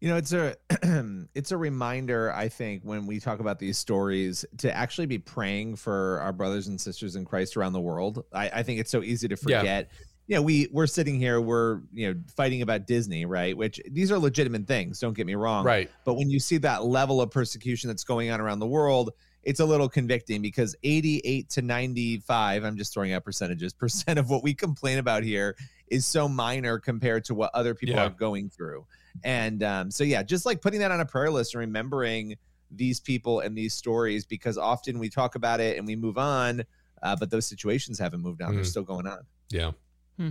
you 0.03 0.09
know 0.09 0.17
it's 0.17 0.33
a 0.33 0.57
it's 1.35 1.53
a 1.53 1.57
reminder 1.57 2.33
i 2.33 2.49
think 2.49 2.83
when 2.83 3.07
we 3.07 3.21
talk 3.21 3.39
about 3.39 3.61
these 3.61 3.79
stories 3.79 4.45
to 4.59 4.77
actually 4.77 5.07
be 5.07 5.17
praying 5.17 5.77
for 5.77 6.19
our 6.21 6.33
brothers 6.33 6.67
and 6.67 6.81
sisters 6.81 7.15
in 7.15 7.25
christ 7.25 7.57
around 7.57 7.73
the 7.73 7.81
world. 7.81 8.25
I, 8.33 8.51
I 8.51 8.63
think 8.65 8.81
it's 8.81 8.91
so 8.91 9.03
easy 9.03 9.29
to 9.29 9.37
forget. 9.37 9.65
Yeah. 9.65 9.99
you 10.27 10.37
know 10.37 10.43
we 10.43 10.69
we're 10.73 10.89
sitting 10.89 11.21
here 11.21 11.41
we're 11.41 11.83
you 11.93 12.13
know 12.13 12.21
fighting 12.37 12.63
about 12.63 12.89
disney 12.89 13.27
right? 13.27 13.57
Which 13.57 13.81
these 13.93 14.11
are 14.11 14.19
legitimate 14.19 14.67
things 14.67 14.99
don't 14.99 15.15
get 15.15 15.25
me 15.25 15.37
wrong. 15.37 15.65
Right. 15.65 15.89
But 16.05 16.15
when 16.15 16.29
you 16.29 16.41
see 16.41 16.59
that 16.59 16.85
level 16.85 17.21
of 17.21 17.31
persecution 17.31 17.87
that's 17.87 18.05
going 18.05 18.29
on 18.31 18.41
around 18.41 18.59
the 18.59 18.67
world 18.67 19.13
it's 19.45 19.61
a 19.61 19.65
little 19.65 19.89
convicting 19.89 20.43
because 20.43 20.75
88 20.83 21.49
to 21.51 21.63
95 21.63 22.65
i'm 22.65 22.77
just 22.77 22.93
throwing 22.93 23.13
out 23.13 23.25
percentages 23.25 23.73
percent 23.85 24.19
of 24.19 24.31
what 24.31 24.43
we 24.43 24.53
complain 24.53 24.99
about 24.99 25.23
here 25.23 25.57
is 25.89 26.07
so 26.07 26.29
minor 26.29 26.81
compared 26.81 27.25
to 27.27 27.35
what 27.35 27.51
other 27.55 27.75
people 27.75 27.97
yeah. 27.97 28.07
are 28.07 28.11
going 28.11 28.51
through 28.51 28.85
and 29.25 29.63
um, 29.63 29.91
so, 29.91 30.05
yeah, 30.05 30.23
just 30.23 30.47
like 30.47 30.61
putting 30.61 30.81
that 30.81 30.91
on 30.91 31.01
a 31.01 31.07
prayer 31.07 31.31
list 31.31 31.55
and 31.55 31.61
remembering 31.61 32.37
these 32.71 33.01
people 33.01 33.41
and 33.41 33.57
these 33.57 33.75
stories 33.75 34.25
because 34.25 34.57
often 34.57 34.99
we 34.99 35.09
talk 35.09 35.35
about 35.35 35.61
it 35.61 35.79
and 35.79 35.87
we 35.87 35.97
move 35.97 36.19
on, 36.19 36.63
uh, 37.03 37.17
but 37.17 37.31
those 37.31 37.47
situations 37.47 37.99
haven't 37.99 38.21
moved 38.21 38.43
on; 38.43 38.53
mm. 38.53 38.55
they're 38.57 38.65
still 38.65 38.83
going 38.83 39.07
on. 39.07 39.21
Yeah. 39.51 39.73
Hmm. 40.17 40.31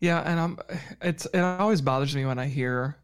Yeah, 0.00 0.20
and 0.20 0.40
I'm. 0.40 0.58
It's 1.00 1.26
it 1.26 1.40
always 1.40 1.80
bothers 1.80 2.14
me 2.14 2.26
when 2.26 2.38
I 2.38 2.46
hear 2.46 2.96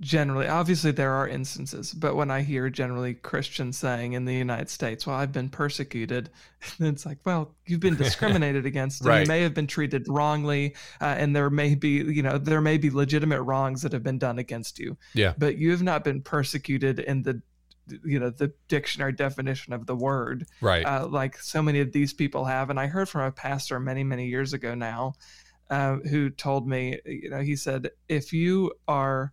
generally 0.00 0.46
obviously 0.46 0.90
there 0.90 1.12
are 1.12 1.26
instances 1.26 1.94
but 1.94 2.14
when 2.14 2.30
i 2.30 2.42
hear 2.42 2.68
generally 2.68 3.14
christians 3.14 3.78
saying 3.78 4.12
in 4.12 4.26
the 4.26 4.34
united 4.34 4.68
states 4.68 5.06
well 5.06 5.16
i've 5.16 5.32
been 5.32 5.48
persecuted 5.48 6.28
it's 6.80 7.06
like 7.06 7.18
well 7.24 7.54
you've 7.66 7.80
been 7.80 7.96
discriminated 7.96 8.66
against 8.66 9.02
right. 9.04 9.20
you 9.20 9.26
may 9.26 9.40
have 9.40 9.54
been 9.54 9.66
treated 9.66 10.06
wrongly 10.08 10.74
uh, 11.00 11.06
and 11.18 11.34
there 11.34 11.48
may 11.48 11.74
be 11.74 11.88
you 11.88 12.22
know 12.22 12.36
there 12.36 12.60
may 12.60 12.76
be 12.76 12.90
legitimate 12.90 13.40
wrongs 13.42 13.80
that 13.80 13.92
have 13.92 14.02
been 14.02 14.18
done 14.18 14.38
against 14.38 14.78
you 14.78 14.96
yeah 15.14 15.32
but 15.38 15.56
you 15.56 15.70
have 15.70 15.82
not 15.82 16.04
been 16.04 16.20
persecuted 16.20 16.98
in 16.98 17.22
the 17.22 17.40
you 18.04 18.18
know 18.18 18.28
the 18.28 18.52
dictionary 18.68 19.12
definition 19.12 19.72
of 19.72 19.86
the 19.86 19.96
word 19.96 20.46
right 20.60 20.84
uh, 20.84 21.06
like 21.06 21.38
so 21.38 21.62
many 21.62 21.80
of 21.80 21.92
these 21.92 22.12
people 22.12 22.44
have 22.44 22.68
and 22.68 22.78
i 22.78 22.86
heard 22.86 23.08
from 23.08 23.22
a 23.22 23.32
pastor 23.32 23.80
many 23.80 24.04
many 24.04 24.26
years 24.26 24.52
ago 24.52 24.74
now 24.74 25.14
uh, 25.70 25.96
who 26.10 26.28
told 26.28 26.68
me 26.68 26.98
you 27.06 27.30
know 27.30 27.40
he 27.40 27.56
said 27.56 27.90
if 28.08 28.34
you 28.34 28.70
are 28.86 29.32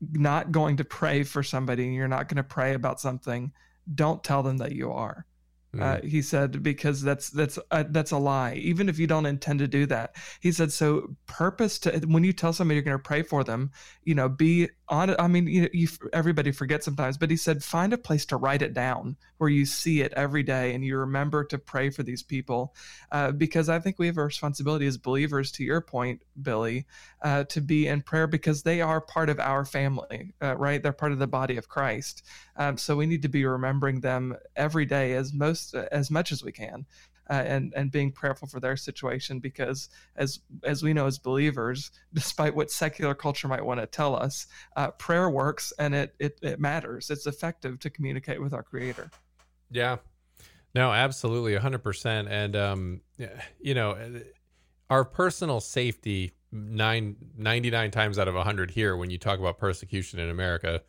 not 0.00 0.52
going 0.52 0.76
to 0.78 0.84
pray 0.84 1.22
for 1.22 1.42
somebody 1.42 1.86
and 1.86 1.94
you're 1.94 2.08
not 2.08 2.28
going 2.28 2.36
to 2.36 2.42
pray 2.42 2.74
about 2.74 3.00
something, 3.00 3.52
don't 3.94 4.24
tell 4.24 4.42
them 4.42 4.58
that 4.58 4.72
you 4.72 4.92
are. 4.92 5.26
Mm. 5.74 5.82
Uh, 5.82 6.06
he 6.06 6.20
said 6.20 6.64
because 6.64 7.00
that's 7.00 7.30
that's 7.30 7.58
uh, 7.70 7.84
that's 7.90 8.10
a 8.10 8.18
lie. 8.18 8.54
Even 8.54 8.88
if 8.88 8.98
you 8.98 9.06
don't 9.06 9.26
intend 9.26 9.60
to 9.60 9.68
do 9.68 9.86
that, 9.86 10.16
he 10.40 10.50
said. 10.50 10.72
So 10.72 11.14
purpose 11.26 11.78
to 11.80 11.92
when 12.08 12.24
you 12.24 12.32
tell 12.32 12.52
somebody 12.52 12.76
you're 12.76 12.82
going 12.82 12.96
to 12.96 13.02
pray 13.02 13.22
for 13.22 13.44
them, 13.44 13.70
you 14.02 14.16
know, 14.16 14.28
be 14.28 14.68
on. 14.88 15.14
I 15.20 15.28
mean, 15.28 15.46
you, 15.46 15.68
you 15.72 15.86
everybody 16.12 16.50
forgets 16.50 16.84
sometimes, 16.84 17.18
but 17.18 17.30
he 17.30 17.36
said 17.36 17.62
find 17.62 17.92
a 17.92 17.98
place 17.98 18.26
to 18.26 18.36
write 18.36 18.62
it 18.62 18.74
down 18.74 19.16
where 19.38 19.48
you 19.50 19.64
see 19.64 20.00
it 20.00 20.12
every 20.14 20.42
day 20.42 20.74
and 20.74 20.84
you 20.84 20.96
remember 20.98 21.44
to 21.44 21.56
pray 21.56 21.88
for 21.88 22.02
these 22.02 22.22
people, 22.22 22.74
uh, 23.12 23.30
because 23.30 23.68
I 23.68 23.78
think 23.78 23.98
we 23.98 24.06
have 24.06 24.18
a 24.18 24.24
responsibility 24.24 24.86
as 24.86 24.98
believers. 24.98 25.52
To 25.52 25.64
your 25.64 25.80
point, 25.80 26.22
Billy, 26.42 26.86
uh, 27.22 27.44
to 27.44 27.60
be 27.60 27.86
in 27.86 28.02
prayer 28.02 28.26
because 28.26 28.64
they 28.64 28.80
are 28.80 29.00
part 29.00 29.28
of 29.28 29.38
our 29.38 29.64
family, 29.64 30.34
uh, 30.42 30.56
right? 30.56 30.82
They're 30.82 30.92
part 30.92 31.12
of 31.12 31.20
the 31.20 31.28
body 31.28 31.56
of 31.56 31.68
Christ. 31.68 32.24
Um, 32.56 32.76
so 32.76 32.96
we 32.96 33.06
need 33.06 33.22
to 33.22 33.28
be 33.28 33.44
remembering 33.44 34.00
them 34.00 34.36
every 34.56 34.84
day 34.84 35.14
as 35.14 35.32
most 35.32 35.59
as 35.92 36.10
much 36.10 36.32
as 36.32 36.42
we 36.42 36.52
can. 36.52 36.86
uh, 37.30 37.44
and 37.46 37.72
and 37.76 37.92
being 37.92 38.10
prayerful 38.10 38.48
for 38.48 38.58
their 38.58 38.76
situation 38.76 39.38
because 39.38 39.88
as 40.16 40.40
as 40.64 40.82
we 40.82 40.92
know 40.92 41.06
as 41.06 41.18
believers, 41.18 41.92
despite 42.12 42.54
what 42.54 42.70
secular 42.70 43.14
culture 43.14 43.48
might 43.48 43.64
want 43.64 43.80
to 43.80 43.86
tell 43.86 44.16
us, 44.16 44.46
uh, 44.76 44.90
prayer 44.92 45.30
works 45.30 45.72
and 45.78 45.94
it, 45.94 46.14
it 46.18 46.38
it 46.42 46.60
matters. 46.60 47.08
It's 47.08 47.26
effective 47.26 47.78
to 47.80 47.90
communicate 47.90 48.42
with 48.42 48.52
our 48.52 48.64
Creator. 48.64 49.10
Yeah, 49.70 49.98
no, 50.74 50.92
absolutely, 50.92 51.54
hundred 51.54 51.84
percent, 51.84 52.28
and 52.28 52.56
um, 52.56 53.00
you 53.60 53.74
know, 53.74 54.20
our 54.90 55.04
personal 55.04 55.60
safety 55.60 56.32
nine, 56.50 57.14
99 57.36 57.92
times 57.92 58.18
out 58.18 58.26
of 58.26 58.34
100 58.34 58.72
here 58.72 58.96
when 58.96 59.08
you 59.08 59.18
talk 59.18 59.38
about 59.38 59.56
persecution 59.56 60.18
in 60.18 60.30
America 60.30 60.82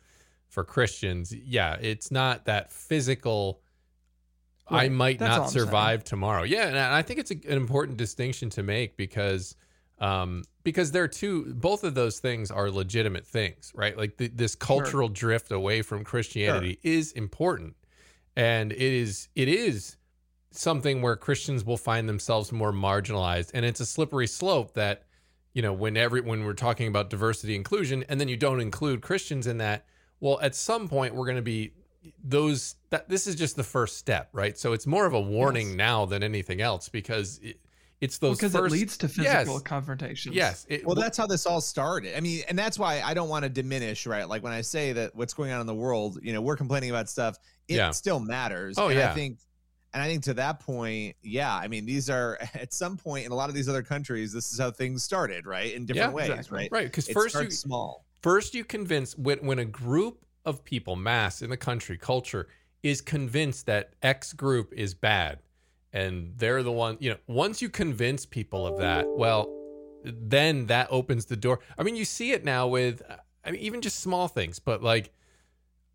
for 0.48 0.64
Christians, 0.64 1.32
yeah, 1.32 1.76
it's 1.80 2.10
not 2.10 2.46
that 2.46 2.72
physical. 2.72 3.60
Right. 4.72 4.84
I 4.84 4.88
might 4.88 5.18
That's 5.18 5.36
not 5.36 5.50
survive 5.50 6.04
tomorrow. 6.04 6.42
Yeah, 6.44 6.66
and 6.66 6.78
I 6.78 7.02
think 7.02 7.20
it's 7.20 7.30
a, 7.30 7.34
an 7.34 7.56
important 7.56 7.96
distinction 7.98 8.50
to 8.50 8.62
make 8.62 8.96
because 8.96 9.56
um, 9.98 10.42
because 10.64 10.90
they're 10.90 11.08
two 11.08 11.54
both 11.54 11.84
of 11.84 11.94
those 11.94 12.18
things 12.18 12.50
are 12.50 12.70
legitimate 12.70 13.26
things, 13.26 13.72
right? 13.74 13.96
Like 13.96 14.16
the, 14.16 14.28
this 14.28 14.54
cultural 14.54 15.08
sure. 15.08 15.14
drift 15.14 15.52
away 15.52 15.82
from 15.82 16.04
Christianity 16.04 16.78
sure. 16.82 16.92
is 16.92 17.12
important, 17.12 17.76
and 18.36 18.72
it 18.72 18.80
is 18.80 19.28
it 19.34 19.48
is 19.48 19.96
something 20.50 21.02
where 21.02 21.16
Christians 21.16 21.64
will 21.64 21.76
find 21.76 22.08
themselves 22.08 22.52
more 22.52 22.72
marginalized, 22.72 23.52
and 23.54 23.64
it's 23.64 23.80
a 23.80 23.86
slippery 23.86 24.26
slope 24.26 24.74
that 24.74 25.04
you 25.54 25.62
know 25.62 25.72
when 25.72 25.96
every 25.96 26.20
when 26.20 26.44
we're 26.44 26.52
talking 26.54 26.88
about 26.88 27.10
diversity 27.10 27.54
inclusion, 27.54 28.04
and 28.08 28.20
then 28.20 28.28
you 28.28 28.36
don't 28.36 28.60
include 28.60 29.02
Christians 29.02 29.46
in 29.46 29.58
that 29.58 29.86
well, 30.22 30.38
at 30.40 30.54
some 30.54 30.88
point 30.88 31.16
we're 31.16 31.26
going 31.26 31.36
to 31.36 31.42
be 31.42 31.72
those 32.22 32.76
that 32.90 33.08
this 33.08 33.26
is 33.26 33.34
just 33.36 33.56
the 33.56 33.64
first 33.64 33.98
step, 33.98 34.28
right? 34.32 34.58
So 34.58 34.72
it's 34.72 34.86
more 34.86 35.06
of 35.06 35.14
a 35.14 35.20
warning 35.20 35.68
yes. 35.68 35.76
now 35.76 36.06
than 36.06 36.22
anything 36.22 36.60
else 36.60 36.88
because 36.88 37.38
it, 37.42 37.60
it's 38.00 38.18
those 38.18 38.38
because 38.38 38.52
first, 38.52 38.74
it 38.74 38.78
leads 38.78 38.96
to 38.98 39.08
physical 39.08 39.54
yes, 39.54 39.62
confrontations. 39.62 40.34
Yes. 40.34 40.66
It, 40.68 40.84
well, 40.84 40.96
that's 40.96 41.16
how 41.16 41.26
this 41.26 41.46
all 41.46 41.60
started. 41.60 42.16
I 42.16 42.20
mean, 42.20 42.42
and 42.48 42.58
that's 42.58 42.76
why 42.78 43.00
I 43.00 43.14
don't 43.14 43.28
want 43.28 43.44
to 43.44 43.48
diminish, 43.48 44.06
right? 44.06 44.28
Like 44.28 44.42
when 44.42 44.52
I 44.52 44.60
say 44.60 44.92
that 44.92 45.14
what's 45.14 45.34
going 45.34 45.52
on 45.52 45.60
in 45.60 45.66
the 45.68 45.74
world, 45.74 46.18
you 46.20 46.32
know, 46.32 46.40
we're 46.40 46.56
complaining 46.56 46.90
about 46.90 47.08
stuff, 47.08 47.36
it 47.68 47.76
yeah. 47.76 47.92
still 47.92 48.18
matters. 48.18 48.76
Oh 48.76 48.88
and 48.88 48.98
yeah. 48.98 49.10
I 49.10 49.14
think 49.14 49.38
and 49.94 50.02
I 50.02 50.08
think 50.08 50.24
to 50.24 50.34
that 50.34 50.60
point, 50.60 51.16
yeah, 51.22 51.54
I 51.54 51.68
mean, 51.68 51.86
these 51.86 52.10
are 52.10 52.38
at 52.54 52.72
some 52.72 52.96
point 52.96 53.26
in 53.26 53.32
a 53.32 53.34
lot 53.34 53.48
of 53.48 53.54
these 53.54 53.68
other 53.68 53.82
countries, 53.82 54.32
this 54.32 54.52
is 54.52 54.58
how 54.58 54.70
things 54.70 55.04
started, 55.04 55.46
right? 55.46 55.72
In 55.72 55.86
different 55.86 56.10
yeah, 56.10 56.16
ways, 56.16 56.28
exactly. 56.30 56.58
right? 56.58 56.68
Right. 56.72 56.84
Because 56.86 57.08
first 57.08 57.40
you 57.40 57.50
small. 57.50 58.04
First, 58.20 58.54
you 58.54 58.64
convince 58.64 59.16
when 59.16 59.38
when 59.46 59.58
a 59.60 59.64
group 59.64 60.24
of 60.44 60.64
people, 60.64 60.96
mass 60.96 61.42
in 61.42 61.50
the 61.50 61.56
country, 61.56 61.96
culture, 61.96 62.48
is 62.82 63.00
convinced 63.00 63.66
that 63.66 63.94
X 64.02 64.32
group 64.32 64.72
is 64.72 64.94
bad, 64.94 65.38
and 65.92 66.32
they're 66.36 66.62
the 66.62 66.72
one, 66.72 66.96
you 67.00 67.10
know, 67.10 67.16
once 67.26 67.62
you 67.62 67.68
convince 67.68 68.26
people 68.26 68.66
of 68.66 68.78
that, 68.78 69.06
well, 69.08 69.48
then 70.04 70.66
that 70.66 70.88
opens 70.90 71.26
the 71.26 71.36
door. 71.36 71.60
I 71.78 71.82
mean, 71.82 71.96
you 71.96 72.04
see 72.04 72.32
it 72.32 72.44
now 72.44 72.66
with, 72.66 73.02
I 73.44 73.50
mean, 73.50 73.60
even 73.60 73.80
just 73.80 74.00
small 74.00 74.26
things, 74.26 74.58
but 74.58 74.82
like, 74.82 75.12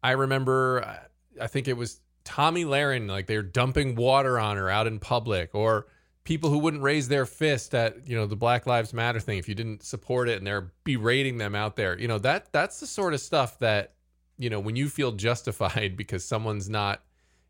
I 0.01 0.11
remember, 0.11 0.99
I 1.41 1.47
think 1.47 1.67
it 1.67 1.73
was 1.73 1.99
Tomi 2.23 2.65
Lahren, 2.65 3.09
like 3.09 3.27
they're 3.27 3.41
dumping 3.41 3.95
water 3.95 4.39
on 4.39 4.57
her 4.57 4.69
out 4.69 4.85
in 4.85 4.99
public, 4.99 5.55
or 5.55 5.87
people 6.23 6.49
who 6.49 6.57
wouldn't 6.57 6.83
raise 6.83 7.07
their 7.07 7.25
fist 7.25 7.73
at 7.73 8.05
you 8.05 8.15
know 8.15 8.25
the 8.25 8.35
Black 8.35 8.67
Lives 8.67 8.93
Matter 8.93 9.21
thing 9.21 9.37
if 9.37 9.47
you 9.47 9.55
didn't 9.55 9.81
support 9.81 10.27
it, 10.27 10.37
and 10.37 10.45
they're 10.45 10.73
berating 10.83 11.37
them 11.37 11.55
out 11.55 11.77
there. 11.77 11.97
You 11.97 12.09
know 12.09 12.19
that 12.19 12.51
that's 12.51 12.81
the 12.81 12.85
sort 12.85 13.13
of 13.13 13.21
stuff 13.21 13.57
that 13.59 13.93
you 14.37 14.49
know 14.49 14.59
when 14.59 14.75
you 14.75 14.89
feel 14.89 15.11
justified 15.11 15.97
because 15.97 16.23
someone's 16.23 16.69
not 16.69 17.03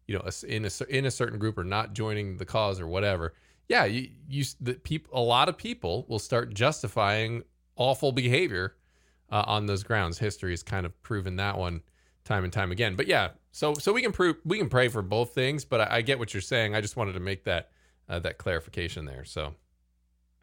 you 0.08 0.15
know 0.15 0.23
in 0.47 0.65
a 0.65 0.69
in 0.89 1.06
a 1.06 1.12
certain 1.12 1.39
group 1.39 1.58
or 1.58 1.63
not 1.63 1.93
joining 1.93 2.38
the 2.38 2.45
cause 2.45 2.80
or 2.80 2.88
whatever 2.88 3.34
yeah 3.67 3.86
you 3.86 4.10
you 4.30 4.43
the 4.62 4.73
people 4.73 5.12
a 5.17 5.21
lot 5.21 5.50
of 5.50 5.58
people 5.58 6.06
will 6.08 6.19
start 6.19 6.54
justifying 6.54 7.43
awful 7.76 8.12
behavior 8.12 8.76
uh, 9.30 9.43
on 9.45 9.65
those 9.65 9.84
grounds. 9.84 10.17
History 10.17 10.52
has 10.52 10.63
kind 10.63 10.86
of 10.86 11.02
proven 11.04 11.36
that 11.36 11.58
one 11.58 11.82
time 12.23 12.43
and 12.43 12.52
time 12.52 12.71
again. 12.71 12.95
But 12.95 13.08
yeah 13.08 13.30
so 13.52 13.73
so 13.73 13.91
we 13.93 14.02
can 14.02 14.12
prove 14.12 14.38
we 14.45 14.58
can 14.58 14.69
pray 14.69 14.88
for 14.88 15.02
both 15.02 15.34
things 15.34 15.65
but 15.65 15.82
i, 15.82 15.97
I 15.97 16.02
get 16.02 16.19
what 16.19 16.34
you're 16.34 16.41
saying. 16.41 16.76
I 16.76 16.82
just 16.82 16.95
wanted 16.95 17.13
to 17.13 17.19
make 17.19 17.43
that 17.45 17.71
uh, 18.10 18.19
that 18.19 18.38
clarification 18.38 19.06
there 19.06 19.26
so. 19.26 19.56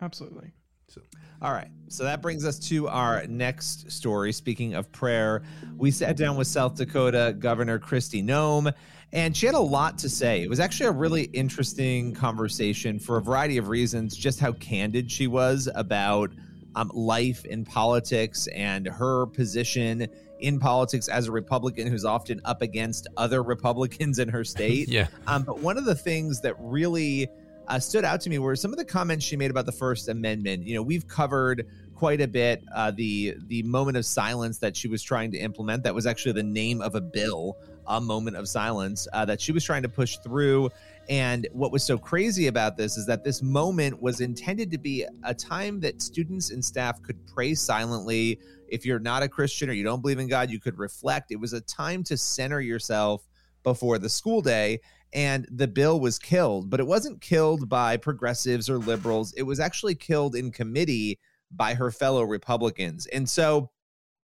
Absolutely 0.01 0.53
so. 0.89 1.01
All 1.43 1.53
right. 1.53 1.69
So 1.89 2.05
that 2.05 2.23
brings 2.23 2.45
us 2.45 2.59
to 2.71 2.89
our 2.89 3.27
next 3.27 3.91
story. 3.91 4.33
Speaking 4.33 4.75
of 4.75 4.91
prayer, 4.93 5.43
we 5.77 5.91
sat 5.91 6.17
down 6.17 6.37
with 6.37 6.47
South 6.47 6.75
Dakota 6.75 7.35
Governor 7.39 7.79
Kristi 7.79 8.25
Noem, 8.25 8.73
and 9.13 9.37
she 9.37 9.47
had 9.47 9.55
a 9.55 9.61
lot 9.61 9.99
to 9.99 10.09
say. 10.09 10.43
It 10.43 10.49
was 10.49 10.59
actually 10.59 10.87
a 10.87 10.93
really 10.93 11.25
interesting 11.25 12.15
conversation 12.15 12.99
for 12.99 13.19
a 13.19 13.23
variety 13.23 13.59
of 13.59 13.69
reasons, 13.69 14.17
just 14.17 14.41
how 14.41 14.53
candid 14.53 15.11
she 15.11 15.27
was 15.27 15.69
about 15.75 16.31
um, 16.77 16.91
life 16.95 17.45
in 17.45 17.65
politics 17.65 18.47
and 18.49 18.87
her 18.87 19.27
position 19.27 20.07
in 20.41 20.59
politics 20.59 21.09
as 21.09 21.29
a 21.29 21.33
Republican 21.33 21.87
who's 21.87 22.05
often 22.05 22.41
up 22.45 22.63
against 22.63 23.07
other 23.17 23.43
Republicans 23.43 24.19
in 24.19 24.29
her 24.29 24.45
state. 24.45 24.89
yeah. 24.91 25.07
Um, 25.27 25.43
but 25.43 25.61
one 25.61 25.79
of 25.79 25.85
the 25.85 25.95
things 25.95 26.41
that 26.41 26.55
really 26.59 27.29
uh, 27.69 27.79
stood 27.79 28.05
out 28.05 28.21
to 28.23 28.31
me 28.31 28.39
were 28.39 28.57
some 28.57 28.73
of 28.73 28.79
the 28.79 28.85
comments 28.85 29.25
she 29.25 29.37
made 29.37 29.51
about 29.51 29.67
the 29.67 29.73
First 29.73 30.09
Amendment. 30.09 30.67
You 30.67 30.75
know, 30.75 30.83
we've 30.83 31.07
covered 31.07 31.67
quite 31.95 32.21
a 32.21 32.29
bit 32.29 32.63
uh, 32.75 32.91
the 32.91 33.37
the 33.47 33.63
moment 33.63 33.97
of 33.97 34.05
silence 34.05 34.59
that 34.59 34.77
she 34.77 34.89
was 34.89 35.03
trying 35.03 35.31
to 35.33 35.39
implement. 35.39 35.85
That 35.85 35.95
was 35.95 36.07
actually 36.07 36.33
the 36.33 36.43
name 36.43 36.81
of 36.81 36.95
a 36.95 37.01
bill, 37.01 37.57
a 37.87 38.01
moment 38.01 38.37
of 38.37 38.49
silence 38.49 39.07
uh, 39.13 39.25
that 39.25 39.41
she 39.41 39.53
was 39.53 39.65
trying 39.65 39.83
to 39.83 39.89
push 39.89 40.19
through. 40.19 40.71
And 41.09 41.47
what 41.53 41.71
was 41.71 41.85
so 41.85 41.99
crazy 41.99 42.47
about 42.47 42.77
this 42.77 42.97
is 42.97 43.07
that 43.07 43.25
this 43.25 43.43
moment 43.43 44.01
was 44.01 44.21
intended 44.21 44.71
to 44.71 44.79
be 44.79 45.07
a 45.23 45.35
time 45.35 45.81
that 45.81 46.01
students 46.01 46.51
and 46.51 46.65
staff 46.65 47.03
could 47.03 47.19
pray 47.27 47.55
silently. 47.55 48.39
If 48.69 48.87
you're 48.87 48.99
not 48.99 49.23
a 49.23 49.29
Christian 49.29 49.69
or 49.69 49.75
you 49.75 49.85
don't 49.85 50.01
believe 50.01 50.19
in 50.19 50.29
God, 50.29 50.51
you 50.51 50.59
could 50.59 50.79
reflect. 50.79 51.31
It 51.31 51.37
was 51.37 51.53
a 51.53 51.61
time 51.61 52.03
to 52.05 52.17
center 52.17 52.61
yourself 52.61 53.29
before 53.63 53.99
the 53.99 54.09
school 54.09 54.41
day 54.41 54.81
and 55.15 55.47
the 55.51 55.69
bill 55.69 56.01
was 56.01 56.19
killed, 56.19 56.69
but 56.69 56.81
it 56.81 56.87
wasn't 56.87 57.21
killed 57.21 57.69
by 57.69 57.97
progressives 57.97 58.69
or 58.69 58.79
liberals. 58.79 59.33
It 59.35 59.45
was 59.45 59.61
actually 59.61 59.95
killed 59.95 60.35
in 60.35 60.51
committee 60.51 61.19
by 61.51 61.75
her 61.75 61.91
fellow 61.91 62.25
Republicans. 62.25 63.07
And 63.07 63.29
so 63.29 63.71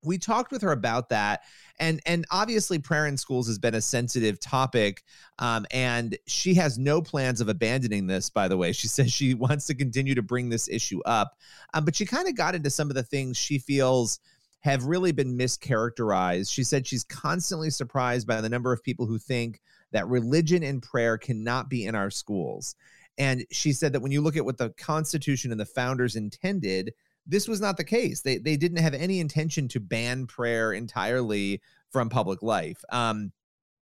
we 0.04 0.18
talked 0.18 0.52
with 0.52 0.62
her 0.62 0.72
about 0.72 1.10
that 1.10 1.42
and 1.80 2.00
and 2.06 2.26
obviously 2.32 2.80
prayer 2.80 3.08
in 3.08 3.18
schools 3.18 3.48
has 3.48 3.58
been 3.58 3.76
a 3.76 3.82
sensitive 3.82 4.40
topic 4.40 5.04
um, 5.40 5.66
and 5.72 6.18
she 6.28 6.54
has 6.54 6.78
no 6.78 7.02
plans 7.02 7.42
of 7.42 7.50
abandoning 7.50 8.06
this 8.06 8.30
by 8.30 8.48
the 8.48 8.56
way 8.56 8.72
she 8.72 8.88
says 8.88 9.12
she 9.12 9.34
wants 9.34 9.66
to 9.66 9.76
continue 9.76 10.14
to 10.14 10.22
bring 10.22 10.50
this 10.50 10.70
issue 10.70 11.02
up 11.04 11.36
um, 11.74 11.84
but 11.84 11.96
she 11.96 12.06
kind 12.06 12.28
of 12.28 12.36
got 12.36 12.56
into 12.56 12.70
some 12.70 12.90
of 12.90 12.96
the 12.96 13.04
things 13.04 13.38
she 13.38 13.58
feels 13.58 14.20
have 14.62 14.86
really 14.86 15.12
been 15.12 15.38
mischaracterized 15.38 16.52
she 16.52 16.64
said 16.64 16.86
she's 16.86 17.04
constantly 17.04 17.70
surprised 17.70 18.28
by 18.28 18.42
the 18.42 18.50
number 18.50 18.74
of 18.74 18.84
people 18.84 19.06
who 19.06 19.18
think 19.18 19.62
that 19.92 20.08
religion 20.08 20.64
and 20.64 20.84
prayer 20.84 21.18
cannot 21.18 21.70
be 21.70 21.86
in 21.86 21.96
our 21.96 22.10
schools. 22.10 22.76
And 23.18 23.46
she 23.52 23.74
said 23.74 23.94
that 23.94 24.02
when 24.02 24.12
you 24.12 24.22
look 24.22 24.38
at 24.38 24.46
what 24.46 24.58
the 24.58 24.70
Constitution 24.72 25.52
and 25.52 25.60
the 25.60 25.66
founders 25.66 26.16
intended, 26.16 26.94
this 27.26 27.48
was 27.48 27.60
not 27.60 27.78
the 27.78 27.84
case. 27.84 28.22
They 28.22 28.38
they 28.38 28.58
didn't 28.58 28.78
have 28.78 28.94
any 28.94 29.20
intention 29.20 29.68
to 29.70 29.80
ban 29.80 30.28
prayer 30.28 30.74
entirely 30.74 31.62
from 31.90 32.10
public 32.10 32.42
life. 32.42 32.84
Um, 32.90 33.32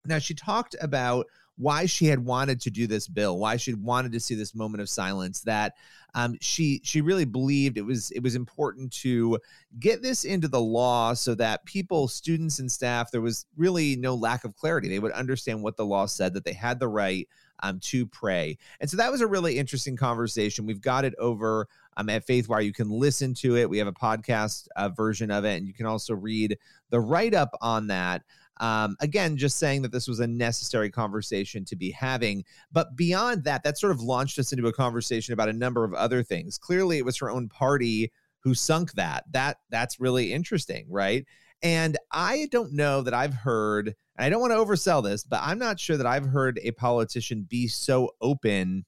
now 0.06 0.20
she 0.20 0.34
talked 0.34 0.76
about 0.82 1.28
why 1.58 1.86
she 1.86 2.06
had 2.06 2.20
wanted 2.20 2.60
to 2.62 2.72
do 2.72 2.88
this 2.88 3.08
bill, 3.08 3.38
why 3.38 3.58
she 3.58 3.74
wanted 3.74 4.12
to 4.12 4.20
see 4.20 4.36
this 4.36 4.56
moment 4.56 4.82
of 4.82 4.90
silence. 4.90 5.42
That 5.42 5.74
um, 6.16 6.38
she 6.42 6.82
she 6.84 7.02
really 7.02 7.26
believed 7.26 7.78
it 7.78 7.86
was 7.86 8.12
it 8.12 8.22
was 8.22 8.36
important 8.36 8.92
to 8.94 9.40
get 9.80 10.02
this 10.02 10.26
into 10.26 10.48
the 10.48 10.62
law 10.62 11.14
so 11.14 11.36
that 11.36 11.66
people, 11.66 12.08
students, 12.08 12.60
and 12.60 12.72
staff 12.72 13.12
there 13.12 13.22
was 13.22 13.46
really 13.56 13.96
no 13.96 14.16
lack 14.16 14.44
of 14.44 14.56
clarity. 14.56 14.90
They 14.90 15.00
would 15.00 15.12
understand 15.12 15.62
what 15.62 15.78
the 15.78 15.86
law 15.86 16.06
said, 16.06 16.34
that 16.34 16.46
they 16.46 16.54
had 16.54 16.80
the 16.80 16.88
right 16.88 17.28
um, 17.62 17.80
to 17.80 18.06
pray. 18.06 18.58
And 18.80 18.90
so 18.90 18.98
that 18.98 19.12
was 19.12 19.22
a 19.22 19.28
really 19.28 19.58
interesting 19.58 19.96
conversation. 19.96 20.66
We've 20.66 20.82
got 20.82 21.06
it 21.06 21.16
over 21.18 21.68
um, 21.98 22.10
at 22.10 22.28
Faithwire. 22.28 22.66
You 22.66 22.74
can 22.74 22.90
listen 22.90 23.34
to 23.36 23.58
it. 23.58 23.70
We 23.70 23.78
have 23.78 23.88
a 23.88 23.94
podcast 23.94 24.68
uh, 24.76 24.90
version 24.90 25.32
of 25.32 25.46
it, 25.46 25.58
and 25.58 25.68
you 25.68 25.74
can 25.74 25.86
also 25.86 26.14
read 26.14 26.58
the 26.90 27.00
write 27.00 27.34
up 27.34 27.56
on 27.62 27.88
that. 27.88 28.24
Um, 28.58 28.96
again, 29.00 29.36
just 29.36 29.58
saying 29.58 29.82
that 29.82 29.92
this 29.92 30.08
was 30.08 30.20
a 30.20 30.28
necessary 30.28 30.90
conversation 30.90 31.66
to 31.66 31.76
be 31.76 31.92
having. 31.92 32.44
But 32.72 32.96
beyond 32.96 33.44
that, 33.46 33.64
that 33.64 33.78
sort 33.78 33.92
of 33.92 34.02
launched 34.02 34.40
us 34.40 34.52
into 34.52 34.68
a 34.68 34.74
conversation 34.74 35.34
about 35.34 35.50
a 35.50 35.54
number 35.54 35.84
of 35.84 35.94
other 35.94 36.24
things. 36.24 36.58
Clearly, 36.58 36.98
it 36.98 37.06
was 37.06 37.18
her 37.18 37.30
own 37.30 37.50
party 37.50 38.12
who 38.42 38.54
sunk 38.54 38.94
that. 38.94 39.24
That 39.32 39.58
that's 39.70 40.00
really 40.00 40.34
interesting, 40.34 40.86
right? 40.90 41.26
And 41.62 41.98
I 42.12 42.48
don't 42.52 42.74
know 42.74 43.02
that 43.02 43.14
I've 43.14 43.34
heard, 43.34 43.88
and 44.18 44.26
I 44.26 44.30
don't 44.30 44.42
want 44.42 44.52
to 44.52 44.58
oversell 44.58 45.02
this, 45.02 45.24
but 45.24 45.40
I'm 45.42 45.58
not 45.58 45.80
sure 45.80 45.96
that 45.96 46.06
I've 46.06 46.26
heard 46.26 46.60
a 46.62 46.72
politician 46.72 47.48
be 47.50 47.68
so 47.68 48.12
open 48.22 48.86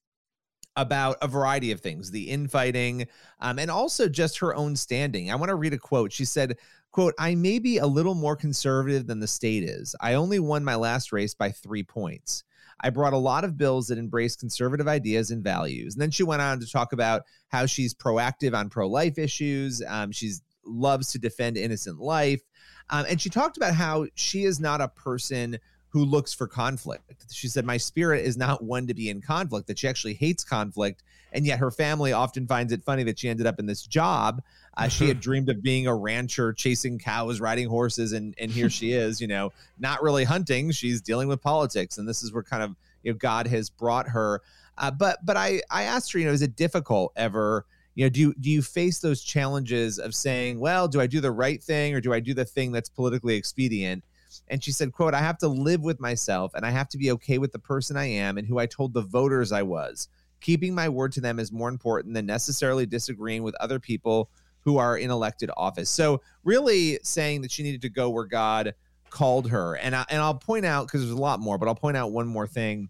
about 0.76 1.18
a 1.22 1.28
variety 1.28 1.72
of 1.72 1.80
things 1.80 2.12
the 2.12 2.30
infighting 2.30 3.08
um, 3.40 3.60
and 3.60 3.72
also 3.72 4.10
just 4.10 4.38
her 4.38 4.54
own 4.56 4.76
standing 4.76 5.32
i 5.32 5.36
want 5.36 5.50
to 5.50 5.56
read 5.56 5.74
a 5.74 5.78
quote 5.78 6.12
she 6.12 6.26
said 6.26 6.58
quote 6.96 7.14
i 7.20 7.36
may 7.36 7.60
be 7.60 7.78
a 7.78 7.86
little 7.86 8.16
more 8.16 8.38
conservative 8.38 9.06
than 9.06 9.20
the 9.20 9.28
state 9.28 9.64
is 9.64 9.94
i 10.00 10.14
only 10.14 10.40
won 10.40 10.64
my 10.64 10.76
last 10.76 11.12
race 11.12 11.34
by 11.34 11.52
three 11.52 11.84
points 11.84 12.46
I 12.82 12.90
brought 12.90 13.14
a 13.14 13.18
lot 13.18 13.46
of 13.46 13.58
bills 13.58 13.88
that 13.88 13.98
embrace 13.98 14.36
conservative 14.36 14.86
ideas 14.86 15.32
and 15.32 15.42
values. 15.42 15.96
And 15.96 16.02
then 16.02 16.12
she 16.12 16.24
went 16.24 16.42
on 16.42 16.60
to 16.60 16.70
talk 16.70 16.92
about 16.92 17.24
how 17.48 17.66
she's 17.66 17.94
proactive 17.94 18.54
on 18.54 18.70
pro 18.70 18.86
life 18.86 19.18
issues. 19.18 19.82
Um, 19.88 20.12
she's 20.12 20.42
loves 20.66 21.12
to 21.12 21.20
defend 21.20 21.58
innocent 21.58 22.00
life. 22.00 22.42
Um, 22.90 23.06
and 23.10 23.20
she 23.20 23.30
talked 23.30 23.58
about 23.58 23.74
how 23.74 24.08
she 24.16 24.44
is 24.44 24.60
not 24.60 24.82
a 24.82 24.90
person 24.90 25.58
who 25.96 26.04
looks 26.04 26.34
for 26.34 26.46
conflict. 26.46 27.26
She 27.32 27.48
said, 27.48 27.64
My 27.64 27.78
spirit 27.78 28.26
is 28.26 28.36
not 28.36 28.62
one 28.62 28.86
to 28.88 28.94
be 28.94 29.10
in 29.10 29.22
conflict, 29.22 29.68
that 29.68 29.80
she 29.80 29.88
actually 29.88 30.16
hates 30.16 30.44
conflict. 30.44 31.04
And 31.32 31.46
yet 31.46 31.60
her 31.60 31.72
family 31.72 32.12
often 32.12 32.48
finds 32.48 32.74
it 32.74 32.84
funny 32.84 33.04
that 33.04 33.18
she 33.18 33.30
ended 33.30 33.48
up 33.48 33.60
in 33.60 33.66
this 33.66 33.84
job. 33.84 34.42
Uh, 34.78 34.88
she 34.88 35.08
had 35.08 35.20
dreamed 35.20 35.50
of 35.50 35.62
being 35.62 35.88
a 35.88 35.96
rancher, 35.96 36.52
chasing 36.52 37.00
cows, 37.00 37.40
riding 37.40 37.70
horses, 37.70 38.12
and, 38.12 38.36
and 38.38 38.52
here 38.52 38.70
she 38.70 38.92
is, 38.94 39.22
you 39.22 39.28
know, 39.28 39.54
not 39.80 40.04
really 40.04 40.24
hunting. 40.24 40.72
She's 40.72 41.02
dealing 41.02 41.28
with 41.28 41.42
politics. 41.42 41.98
And 41.98 42.08
this 42.08 42.24
is 42.24 42.34
where 42.34 42.44
kind 42.44 42.64
of 42.64 42.76
you 43.04 43.12
know, 43.12 43.18
God 43.18 43.48
has 43.48 43.70
brought 43.70 44.10
her. 44.10 44.42
Uh, 44.78 44.92
but 44.92 45.26
but 45.26 45.38
I, 45.38 45.62
I 45.72 45.84
asked 45.84 46.12
her, 46.14 46.20
you 46.20 46.26
know, 46.26 46.34
is 46.34 46.42
it 46.42 46.56
difficult 46.56 47.14
ever? 47.16 47.66
You 47.96 48.06
know, 48.06 48.10
do 48.10 48.20
you, 48.20 48.34
do 48.42 48.50
you 48.50 48.62
face 48.62 49.00
those 49.00 49.24
challenges 49.24 50.00
of 50.00 50.14
saying, 50.14 50.60
well, 50.60 50.90
do 50.90 51.00
I 51.00 51.08
do 51.08 51.22
the 51.22 51.32
right 51.32 51.64
thing 51.64 51.94
or 51.94 52.02
do 52.02 52.14
I 52.14 52.20
do 52.20 52.34
the 52.34 52.44
thing 52.44 52.74
that's 52.74 52.90
politically 52.90 53.36
expedient? 53.36 54.04
and 54.50 54.64
she 54.64 54.72
said 54.72 54.92
quote 54.92 55.14
i 55.14 55.20
have 55.20 55.38
to 55.38 55.48
live 55.48 55.82
with 55.82 56.00
myself 56.00 56.54
and 56.56 56.66
i 56.66 56.70
have 56.70 56.90
to 56.90 56.98
be 56.98 57.12
okay 57.12 57.38
with 57.38 57.52
the 57.52 57.60
person 57.60 57.96
i 57.96 58.06
am 58.06 58.38
and 58.38 58.48
who 58.48 58.58
i 58.58 58.66
told 58.66 58.94
the 58.94 59.02
voters 59.02 59.52
i 59.52 59.62
was 59.62 60.08
keeping 60.42 60.76
my 60.76 60.90
word 60.90 61.12
to 61.12 61.22
them 61.22 61.40
is 61.40 61.52
more 61.52 61.70
important 61.70 62.14
than 62.14 62.26
necessarily 62.26 62.86
disagreeing 62.86 63.44
with 63.44 63.56
other 63.56 63.80
people 63.80 64.30
who 64.66 64.78
are 64.78 64.98
in 64.98 65.10
elected 65.10 65.50
office 65.56 65.90
so 65.90 66.22
really 66.44 67.00
saying 67.04 67.42
that 67.42 67.52
she 67.52 67.64
needed 67.64 67.82
to 67.82 67.90
go 67.90 68.10
where 68.10 68.26
god 68.26 68.74
called 69.10 69.50
her 69.50 69.76
and 69.78 69.96
I, 69.96 70.04
and 70.10 70.22
I'll 70.22 70.36
point 70.36 70.66
out 70.66 70.88
because 70.88 71.02
there's 71.02 71.14
a 71.14 71.18
lot 71.18 71.40
more 71.40 71.58
but 71.58 71.70
I'll 71.70 71.76
point 71.76 71.96
out 71.96 72.12
one 72.12 72.28
more 72.28 72.48
thing 72.48 72.90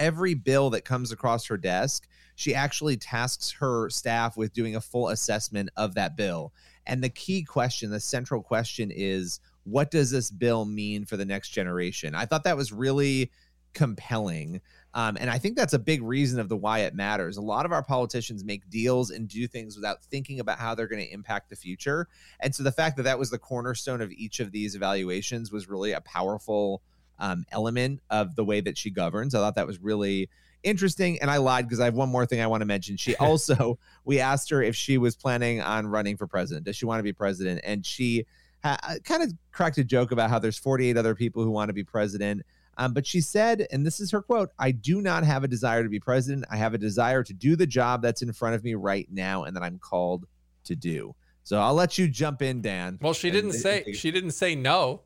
every 0.00 0.34
bill 0.34 0.70
that 0.70 0.84
comes 0.84 1.12
across 1.12 1.46
her 1.46 1.56
desk 1.56 2.08
she 2.34 2.54
actually 2.54 2.96
tasks 2.96 3.52
her 3.52 3.88
staff 3.88 4.36
with 4.36 4.52
doing 4.52 4.74
a 4.74 4.80
full 4.80 5.08
assessment 5.08 5.70
of 5.76 5.94
that 5.94 6.16
bill 6.16 6.52
and 6.86 7.04
the 7.04 7.08
key 7.08 7.44
question 7.44 7.90
the 7.90 8.00
central 8.00 8.42
question 8.42 8.90
is 8.92 9.38
what 9.66 9.90
does 9.90 10.10
this 10.10 10.30
bill 10.30 10.64
mean 10.64 11.04
for 11.04 11.16
the 11.16 11.24
next 11.24 11.50
generation? 11.50 12.14
I 12.14 12.24
thought 12.24 12.44
that 12.44 12.56
was 12.56 12.72
really 12.72 13.32
compelling. 13.74 14.60
Um, 14.96 15.18
and 15.20 15.28
I 15.28 15.36
think 15.36 15.58
that's 15.58 15.74
a 15.74 15.78
big 15.78 16.02
reason 16.02 16.40
of 16.40 16.48
the 16.48 16.56
why 16.56 16.80
it 16.80 16.94
matters. 16.94 17.36
A 17.36 17.42
lot 17.42 17.66
of 17.66 17.72
our 17.72 17.82
politicians 17.82 18.42
make 18.42 18.68
deals 18.70 19.10
and 19.10 19.28
do 19.28 19.46
things 19.46 19.76
without 19.76 20.02
thinking 20.02 20.40
about 20.40 20.58
how 20.58 20.74
they're 20.74 20.86
going 20.86 21.04
to 21.04 21.12
impact 21.12 21.50
the 21.50 21.56
future. 21.56 22.08
And 22.40 22.54
so 22.54 22.62
the 22.62 22.72
fact 22.72 22.96
that 22.96 23.02
that 23.02 23.18
was 23.18 23.28
the 23.28 23.38
cornerstone 23.38 24.00
of 24.00 24.10
each 24.10 24.40
of 24.40 24.52
these 24.52 24.74
evaluations 24.74 25.52
was 25.52 25.68
really 25.68 25.92
a 25.92 26.00
powerful 26.00 26.80
um, 27.18 27.44
element 27.52 28.00
of 28.08 28.36
the 28.36 28.44
way 28.44 28.62
that 28.62 28.78
she 28.78 28.88
governs. 28.90 29.34
I 29.34 29.40
thought 29.40 29.56
that 29.56 29.66
was 29.66 29.82
really 29.82 30.30
interesting. 30.62 31.20
And 31.20 31.30
I 31.30 31.36
lied 31.36 31.66
because 31.66 31.78
I 31.78 31.84
have 31.84 31.94
one 31.94 32.08
more 32.08 32.24
thing 32.24 32.40
I 32.40 32.46
want 32.46 32.62
to 32.62 32.66
mention. 32.66 32.96
She 32.96 33.14
also, 33.20 33.78
we 34.06 34.18
asked 34.18 34.48
her 34.48 34.62
if 34.62 34.74
she 34.74 34.96
was 34.96 35.14
planning 35.14 35.60
on 35.60 35.86
running 35.86 36.16
for 36.16 36.26
president. 36.26 36.64
Does 36.64 36.76
she 36.76 36.86
want 36.86 37.00
to 37.00 37.04
be 37.04 37.12
president? 37.12 37.60
And 37.64 37.84
she, 37.84 38.24
uh, 38.64 38.76
kind 39.04 39.22
of 39.22 39.32
cracked 39.52 39.76
a 39.78 39.84
joke 39.84 40.10
about 40.10 40.30
how 40.30 40.38
there's 40.38 40.58
48 40.58 40.96
other 40.96 41.14
people 41.14 41.44
who 41.44 41.50
want 41.50 41.68
to 41.68 41.74
be 41.74 41.84
president. 41.84 42.42
Um, 42.78 42.92
but 42.92 43.06
she 43.06 43.20
said, 43.20 43.66
and 43.70 43.86
this 43.86 44.00
is 44.00 44.10
her 44.10 44.22
quote 44.22 44.50
I 44.58 44.70
do 44.70 45.00
not 45.00 45.24
have 45.24 45.44
a 45.44 45.48
desire 45.48 45.82
to 45.82 45.88
be 45.88 46.00
president. 46.00 46.44
I 46.50 46.56
have 46.56 46.74
a 46.74 46.78
desire 46.78 47.22
to 47.22 47.32
do 47.32 47.56
the 47.56 47.66
job 47.66 48.02
that's 48.02 48.22
in 48.22 48.32
front 48.32 48.54
of 48.54 48.64
me 48.64 48.74
right 48.74 49.08
now 49.10 49.44
and 49.44 49.56
that 49.56 49.62
I'm 49.62 49.78
called 49.78 50.26
to 50.64 50.76
do. 50.76 51.14
So 51.42 51.60
I'll 51.60 51.74
let 51.74 51.96
you 51.96 52.08
jump 52.08 52.42
in, 52.42 52.60
Dan. 52.60 52.98
Well, 53.00 53.12
she 53.12 53.30
didn't 53.30 53.52
say 53.52 53.92
she 53.92 54.10
didn't 54.10 54.32
say 54.32 54.54
no. 54.54 55.02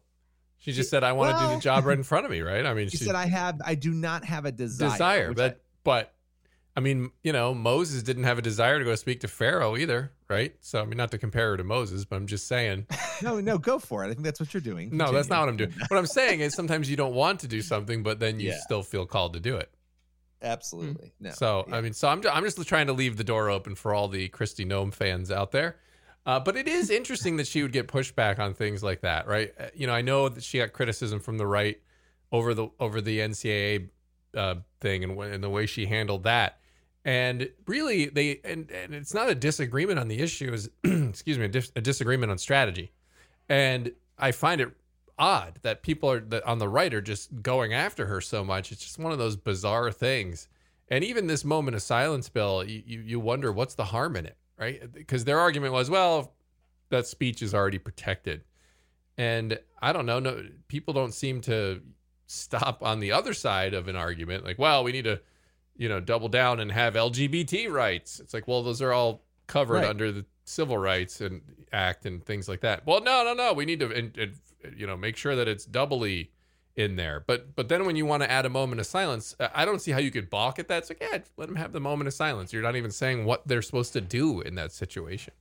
She 0.58 0.72
just 0.72 0.90
said, 0.90 1.04
"I 1.04 1.12
want 1.12 1.34
well, 1.34 1.40
to 1.40 1.48
do 1.48 1.54
the 1.56 1.60
job 1.60 1.84
right 1.84 1.96
in 1.98 2.02
front 2.02 2.24
of 2.24 2.30
me." 2.30 2.40
Right? 2.40 2.64
I 2.64 2.74
mean, 2.74 2.88
she, 2.88 2.98
she 2.98 3.04
said, 3.04 3.14
"I 3.14 3.26
have, 3.26 3.60
I 3.64 3.74
do 3.74 3.92
not 3.92 4.24
have 4.24 4.46
a 4.46 4.52
desire." 4.52 4.90
Desire, 4.90 5.34
but 5.34 5.52
I, 5.52 5.56
but 5.84 6.14
I 6.80 6.82
mean, 6.82 7.10
you 7.22 7.34
know, 7.34 7.52
Moses 7.52 8.02
didn't 8.02 8.24
have 8.24 8.38
a 8.38 8.42
desire 8.42 8.78
to 8.78 8.84
go 8.86 8.94
speak 8.94 9.20
to 9.20 9.28
Pharaoh 9.28 9.76
either, 9.76 10.12
right? 10.30 10.54
So, 10.60 10.80
I 10.80 10.86
mean, 10.86 10.96
not 10.96 11.10
to 11.10 11.18
compare 11.18 11.50
her 11.50 11.58
to 11.58 11.64
Moses, 11.64 12.06
but 12.06 12.16
I'm 12.16 12.26
just 12.26 12.48
saying. 12.48 12.86
no, 13.22 13.38
no, 13.38 13.58
go 13.58 13.78
for 13.78 14.02
it. 14.02 14.06
I 14.06 14.14
think 14.14 14.24
that's 14.24 14.40
what 14.40 14.54
you're 14.54 14.62
doing. 14.62 14.88
Continue. 14.88 15.04
No, 15.04 15.12
that's 15.12 15.28
not 15.28 15.40
what 15.40 15.50
I'm 15.50 15.58
doing. 15.58 15.74
what 15.88 15.98
I'm 15.98 16.06
saying 16.06 16.40
is 16.40 16.54
sometimes 16.54 16.88
you 16.88 16.96
don't 16.96 17.12
want 17.12 17.40
to 17.40 17.48
do 17.48 17.60
something, 17.60 18.02
but 18.02 18.18
then 18.18 18.40
you 18.40 18.48
yeah. 18.48 18.60
still 18.60 18.82
feel 18.82 19.04
called 19.04 19.34
to 19.34 19.40
do 19.40 19.56
it. 19.56 19.70
Absolutely. 20.40 21.12
No. 21.20 21.32
So, 21.32 21.66
yeah. 21.68 21.76
I 21.76 21.80
mean, 21.82 21.92
so 21.92 22.08
I'm, 22.08 22.22
I'm 22.32 22.44
just 22.44 22.66
trying 22.66 22.86
to 22.86 22.94
leave 22.94 23.18
the 23.18 23.24
door 23.24 23.50
open 23.50 23.74
for 23.74 23.92
all 23.92 24.08
the 24.08 24.30
Kristi 24.30 24.66
Noem 24.66 24.90
fans 24.90 25.30
out 25.30 25.50
there. 25.50 25.76
Uh, 26.24 26.40
but 26.40 26.56
it 26.56 26.66
is 26.66 26.88
interesting 26.88 27.36
that 27.36 27.46
she 27.46 27.60
would 27.60 27.72
get 27.72 27.88
pushback 27.88 28.38
on 28.38 28.54
things 28.54 28.82
like 28.82 29.02
that, 29.02 29.26
right? 29.26 29.52
Uh, 29.60 29.66
you 29.74 29.86
know, 29.86 29.92
I 29.92 30.00
know 30.00 30.30
that 30.30 30.42
she 30.42 30.56
got 30.56 30.72
criticism 30.72 31.20
from 31.20 31.36
the 31.36 31.46
right 31.46 31.78
over 32.32 32.54
the 32.54 32.68
over 32.80 33.02
the 33.02 33.18
NCAA 33.18 33.90
uh, 34.34 34.54
thing 34.80 35.04
and, 35.04 35.18
and 35.20 35.44
the 35.44 35.50
way 35.50 35.66
she 35.66 35.84
handled 35.84 36.22
that 36.22 36.59
and 37.04 37.48
really 37.66 38.06
they 38.06 38.40
and, 38.44 38.70
and 38.70 38.94
it's 38.94 39.14
not 39.14 39.28
a 39.28 39.34
disagreement 39.34 39.98
on 39.98 40.08
the 40.08 40.20
issues 40.20 40.68
excuse 40.84 41.38
me 41.38 41.46
a, 41.46 41.48
dis- 41.48 41.72
a, 41.76 41.80
disagreement 41.80 42.30
on 42.30 42.38
strategy. 42.38 42.92
And 43.48 43.92
i 44.18 44.32
find 44.32 44.60
it 44.60 44.70
odd 45.18 45.58
that 45.62 45.82
people 45.82 46.10
are 46.10 46.20
that 46.20 46.44
on 46.44 46.58
the 46.58 46.68
right 46.68 46.92
are 46.92 47.00
just 47.00 47.42
going 47.42 47.72
after 47.72 48.06
her 48.06 48.20
so 48.20 48.44
much. 48.44 48.72
It's 48.72 48.82
just 48.82 48.98
one 48.98 49.12
of 49.12 49.18
those 49.18 49.36
bizarre 49.36 49.90
things. 49.90 50.48
And 50.88 51.04
even 51.04 51.26
this 51.26 51.44
moment 51.44 51.76
of 51.76 51.82
silence 51.82 52.28
bill 52.28 52.64
you, 52.64 52.82
you, 52.84 53.00
you 53.00 53.20
wonder 53.20 53.52
what's 53.52 53.74
the 53.74 53.84
harm 53.84 54.16
in 54.16 54.26
it 54.26 54.36
right? 54.58 54.92
Because 54.92 55.24
their 55.24 55.40
argument 55.40 55.72
was 55.72 55.88
well 55.88 56.34
that 56.90 57.06
speech 57.06 57.40
is 57.40 57.54
already 57.54 57.78
protected. 57.78 58.42
And 59.16 59.58
i 59.82 59.92
don't 59.92 60.06
know 60.06 60.20
no 60.20 60.44
people 60.68 60.94
don't 60.94 61.14
seem 61.14 61.40
to 61.42 61.80
stop 62.26 62.82
on 62.82 63.00
the 63.00 63.10
other 63.10 63.34
side 63.34 63.74
of 63.74 63.88
an 63.88 63.96
argument 63.96 64.44
like 64.44 64.58
well 64.58 64.84
we 64.84 64.92
need 64.92 65.04
to 65.04 65.20
you 65.80 65.88
know, 65.88 65.98
double 65.98 66.28
down 66.28 66.60
and 66.60 66.70
have 66.70 66.92
LGBT 66.92 67.72
rights. 67.72 68.20
It's 68.20 68.34
like, 68.34 68.46
well, 68.46 68.62
those 68.62 68.82
are 68.82 68.92
all 68.92 69.22
covered 69.46 69.76
right. 69.76 69.88
under 69.88 70.12
the 70.12 70.26
Civil 70.44 70.76
Rights 70.76 71.22
and 71.22 71.40
Act 71.72 72.04
and 72.04 72.22
things 72.22 72.50
like 72.50 72.60
that. 72.60 72.86
Well, 72.86 73.00
no, 73.00 73.24
no, 73.24 73.32
no. 73.32 73.54
We 73.54 73.64
need 73.64 73.80
to, 73.80 73.90
and, 73.90 74.14
and, 74.18 74.34
you 74.76 74.86
know, 74.86 74.94
make 74.94 75.16
sure 75.16 75.34
that 75.34 75.48
it's 75.48 75.64
doubly 75.64 76.32
in 76.76 76.96
there. 76.96 77.24
But 77.26 77.56
but 77.56 77.70
then 77.70 77.86
when 77.86 77.96
you 77.96 78.04
want 78.04 78.22
to 78.22 78.30
add 78.30 78.44
a 78.44 78.50
moment 78.50 78.78
of 78.78 78.86
silence, 78.86 79.34
I 79.54 79.64
don't 79.64 79.80
see 79.80 79.90
how 79.90 80.00
you 80.00 80.10
could 80.10 80.28
balk 80.28 80.58
at 80.58 80.68
that. 80.68 80.82
It's 80.82 80.90
like, 80.90 81.00
yeah, 81.00 81.18
let 81.38 81.48
them 81.48 81.56
have 81.56 81.72
the 81.72 81.80
moment 81.80 82.08
of 82.08 82.14
silence. 82.14 82.52
You're 82.52 82.62
not 82.62 82.76
even 82.76 82.90
saying 82.90 83.24
what 83.24 83.48
they're 83.48 83.62
supposed 83.62 83.94
to 83.94 84.02
do 84.02 84.42
in 84.42 84.56
that 84.56 84.72
situation. 84.72 85.32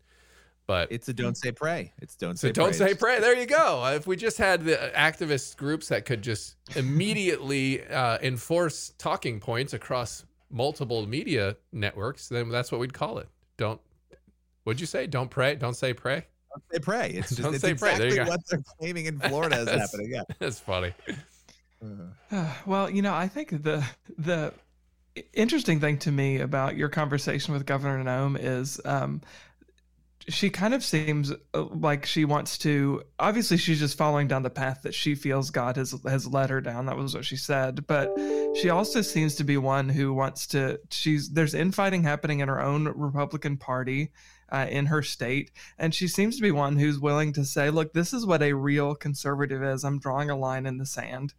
But 0.68 0.90
it's 0.90 1.10
a 1.10 1.14
don't 1.14 1.36
say 1.36 1.52
pray. 1.52 1.92
It's 1.98 2.16
don't 2.16 2.40
say. 2.40 2.50
So 2.50 2.52
don't 2.54 2.76
say 2.76 2.94
pray. 2.94 3.20
There 3.20 3.36
you 3.36 3.46
go. 3.46 3.86
If 3.94 4.08
we 4.08 4.16
just 4.16 4.38
had 4.38 4.64
the 4.64 4.92
activist 4.96 5.58
groups 5.58 5.90
that 5.90 6.06
could 6.06 6.22
just 6.22 6.56
immediately 6.78 7.86
uh, 7.88 8.20
enforce 8.22 8.94
talking 8.98 9.42
points 9.42 9.74
across 9.74 10.24
multiple 10.50 11.06
media 11.08 11.58
networks, 11.72 12.28
then 12.28 12.50
that's 12.50 12.72
what 12.72 12.82
we'd 12.82 12.94
call 12.94 13.20
it. 13.20 13.28
Don't. 13.58 13.80
What'd 14.64 14.80
you 14.80 14.88
say? 14.88 15.08
Don't 15.08 15.30
pray. 15.30 15.56
Don't 15.56 15.76
say 15.76 15.94
pray. 15.94 16.26
Don't 16.52 16.64
say 16.72 16.80
pray. 16.80 17.10
It's 17.10 17.30
just 17.30 17.42
don't 17.42 17.54
it's 17.54 17.62
say 17.62 17.72
exactly 17.72 18.16
pray. 18.16 18.26
what 18.26 18.42
they're 18.50 18.64
claiming 18.80 19.06
in 19.06 19.20
Florida 19.20 19.60
is 19.60 19.70
happening. 19.82 20.12
Yeah, 20.12 20.24
that's 20.40 20.60
funny. 20.60 20.94
Uh, 22.32 22.54
well, 22.66 22.90
you 22.90 23.02
know, 23.02 23.14
I 23.14 23.28
think 23.28 23.64
the 23.64 23.84
the 24.18 24.54
interesting 25.34 25.80
thing 25.80 25.98
to 26.00 26.12
me 26.12 26.40
about 26.40 26.78
your 26.78 26.90
conversation 26.90 27.54
with 27.54 27.66
Governor 27.66 28.04
Noem 28.04 28.38
is 28.40 28.80
um, 28.86 29.22
she 30.30 30.50
kind 30.50 30.74
of 30.74 30.84
seems 30.84 31.32
uh, 31.54 31.64
like 31.64 32.06
she 32.06 32.24
wants 32.26 32.58
to 32.60 33.04
obviously 33.20 33.58
she's 33.58 33.80
just 33.80 33.98
following 33.98 34.28
down 34.28 34.44
the 34.44 34.50
path 34.50 34.82
that 34.84 34.94
she 34.94 35.16
feels 35.16 35.50
God 35.50 35.76
has 35.76 35.96
has 36.06 36.28
led 36.28 36.50
her 36.50 36.62
down. 36.62 36.86
That 36.86 36.98
was 36.98 37.14
what 37.14 37.26
she 37.26 37.36
said. 37.36 37.86
But 37.88 38.12
she 38.56 38.70
also 38.70 39.02
seems 39.02 39.36
to 39.36 39.44
be 39.44 39.58
one 39.58 39.90
who 39.90 40.14
wants 40.14 40.48
to 40.48 40.80
she's 40.92 41.30
there's 41.30 41.54
infighting 41.54 42.04
happening 42.04 42.40
in 42.40 42.48
her 42.48 42.62
own 42.62 42.86
Republican 42.88 43.58
party 43.58 44.12
uh, 44.52 44.68
in 44.70 44.86
her 44.86 45.02
state. 45.02 45.52
And 45.78 45.94
she 45.94 46.08
seems 46.08 46.36
to 46.38 46.42
be 46.42 46.52
one 46.52 46.78
who's 46.78 47.00
willing 47.00 47.34
to 47.34 47.44
say 47.44 47.70
look 47.70 47.94
this 47.94 48.14
is 48.14 48.26
what 48.26 48.44
a 48.44 48.54
real 48.54 48.96
conservative 48.96 49.64
is. 49.64 49.84
I'm 49.84 50.00
drawing 50.00 50.30
a 50.30 50.38
line 50.38 50.66
in 50.66 50.78
the 50.78 50.86
sand 50.86 51.34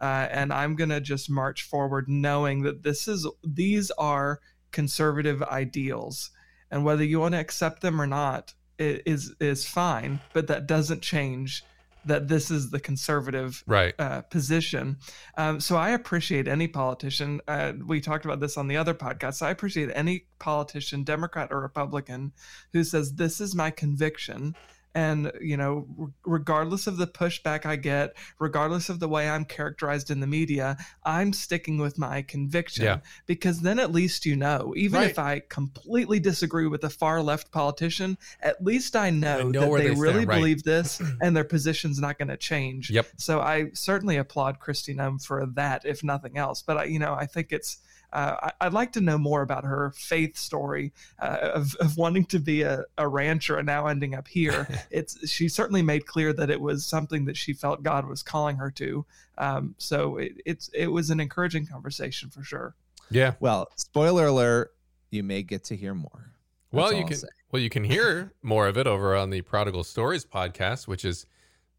uh, 0.00 0.28
and 0.30 0.52
I'm 0.52 0.76
going 0.76 0.90
to 0.90 1.00
just 1.00 1.30
march 1.30 1.62
forward 1.62 2.08
knowing 2.08 2.62
that 2.62 2.82
this 2.82 3.08
is 3.08 3.26
these 3.42 3.90
are 3.92 4.40
conservative 4.72 5.42
ideals 5.42 6.30
and 6.70 6.84
whether 6.84 7.04
you 7.04 7.20
want 7.20 7.32
to 7.32 7.40
accept 7.40 7.80
them 7.80 8.00
or 8.00 8.06
not 8.06 8.54
is 8.78 9.34
is 9.40 9.66
fine 9.66 10.20
but 10.32 10.46
that 10.48 10.66
doesn't 10.66 11.00
change 11.00 11.64
that 12.06 12.28
this 12.28 12.50
is 12.50 12.70
the 12.70 12.80
conservative 12.80 13.62
right. 13.66 13.94
uh, 13.98 14.22
position. 14.22 14.98
Um, 15.36 15.60
so 15.60 15.76
I 15.76 15.90
appreciate 15.90 16.48
any 16.48 16.68
politician. 16.68 17.40
Uh, 17.48 17.72
we 17.84 18.00
talked 18.00 18.24
about 18.24 18.40
this 18.40 18.56
on 18.56 18.68
the 18.68 18.76
other 18.76 18.94
podcast. 18.94 19.34
So 19.34 19.46
I 19.46 19.50
appreciate 19.50 19.90
any 19.94 20.26
politician, 20.38 21.02
Democrat 21.02 21.48
or 21.50 21.60
Republican, 21.60 22.32
who 22.72 22.84
says, 22.84 23.14
This 23.14 23.40
is 23.40 23.54
my 23.54 23.70
conviction. 23.70 24.54
And, 24.94 25.32
you 25.40 25.56
know, 25.56 25.86
r- 26.00 26.08
regardless 26.24 26.86
of 26.86 26.96
the 26.98 27.06
pushback 27.06 27.66
I 27.66 27.76
get, 27.76 28.16
regardless 28.38 28.88
of 28.88 29.00
the 29.00 29.08
way 29.08 29.28
I'm 29.28 29.44
characterized 29.44 30.10
in 30.10 30.20
the 30.20 30.26
media, 30.26 30.76
I'm 31.04 31.32
sticking 31.32 31.78
with 31.78 31.98
my 31.98 32.22
conviction 32.22 32.84
Yeah. 32.84 32.98
because 33.26 33.60
then 33.60 33.78
at 33.78 33.90
least 33.92 34.24
you 34.24 34.36
know. 34.36 34.72
Even 34.76 35.00
Right. 35.00 35.10
if 35.10 35.18
I 35.18 35.40
completely 35.48 36.20
disagree 36.20 36.66
with 36.68 36.84
a 36.84 36.90
far 36.90 37.22
left 37.22 37.50
politician, 37.50 38.16
at 38.40 38.62
least 38.64 38.94
I 38.94 39.10
know, 39.10 39.48
know 39.48 39.76
that 39.76 39.82
they, 39.82 39.88
they 39.88 39.94
really 40.00 40.24
right. 40.26 40.36
believe 40.38 40.62
this 40.62 41.00
and 41.20 41.36
their 41.36 41.44
position's 41.44 41.98
not 41.98 42.18
going 42.18 42.28
to 42.28 42.36
change. 42.36 42.90
Yep. 42.90 43.06
So 43.16 43.40
I 43.40 43.70
certainly 43.74 44.16
applaud 44.16 44.60
Kristi 44.60 44.94
Noem 44.96 45.20
for 45.24 45.44
that, 45.54 45.84
if 45.84 46.04
nothing 46.04 46.38
else. 46.38 46.62
But 46.62 46.76
I, 46.78 46.84
you 46.84 46.98
know, 46.98 47.14
I 47.14 47.26
think 47.26 47.52
it's. 47.52 47.78
Uh, 48.14 48.36
I, 48.42 48.66
I'd 48.66 48.72
like 48.72 48.92
to 48.92 49.00
know 49.00 49.18
more 49.18 49.42
about 49.42 49.64
her 49.64 49.92
faith 49.96 50.36
story 50.36 50.92
uh, 51.20 51.50
of, 51.54 51.74
of 51.80 51.96
wanting 51.96 52.24
to 52.26 52.38
be 52.38 52.62
a, 52.62 52.84
a 52.96 53.08
rancher 53.08 53.58
and 53.58 53.66
now 53.66 53.88
ending 53.88 54.14
up 54.14 54.28
here. 54.28 54.68
it's 54.90 55.28
she 55.28 55.48
certainly 55.48 55.82
made 55.82 56.06
clear 56.06 56.32
that 56.32 56.48
it 56.48 56.60
was 56.60 56.86
something 56.86 57.24
that 57.24 57.36
she 57.36 57.52
felt 57.52 57.82
God 57.82 58.06
was 58.06 58.22
calling 58.22 58.56
her 58.56 58.70
to. 58.72 59.04
Um, 59.36 59.74
so 59.78 60.18
it, 60.18 60.32
it's 60.46 60.70
it 60.72 60.86
was 60.86 61.10
an 61.10 61.18
encouraging 61.18 61.66
conversation 61.66 62.30
for 62.30 62.44
sure. 62.44 62.74
Yeah. 63.10 63.34
Well, 63.40 63.68
spoiler 63.76 64.26
alert, 64.26 64.74
you 65.10 65.22
may 65.22 65.42
get 65.42 65.64
to 65.64 65.76
hear 65.76 65.94
more. 65.94 66.30
Well, 66.72 66.86
That's 66.86 66.94
all 66.94 67.00
you 67.00 67.06
can 67.06 67.16
say. 67.16 67.28
well 67.52 67.62
you 67.62 67.70
can 67.70 67.84
hear 67.84 68.32
more 68.42 68.66
of 68.68 68.78
it 68.78 68.86
over 68.86 69.14
on 69.14 69.30
the 69.30 69.42
Prodigal 69.42 69.84
Stories 69.84 70.24
podcast, 70.24 70.86
which 70.88 71.04
is 71.04 71.26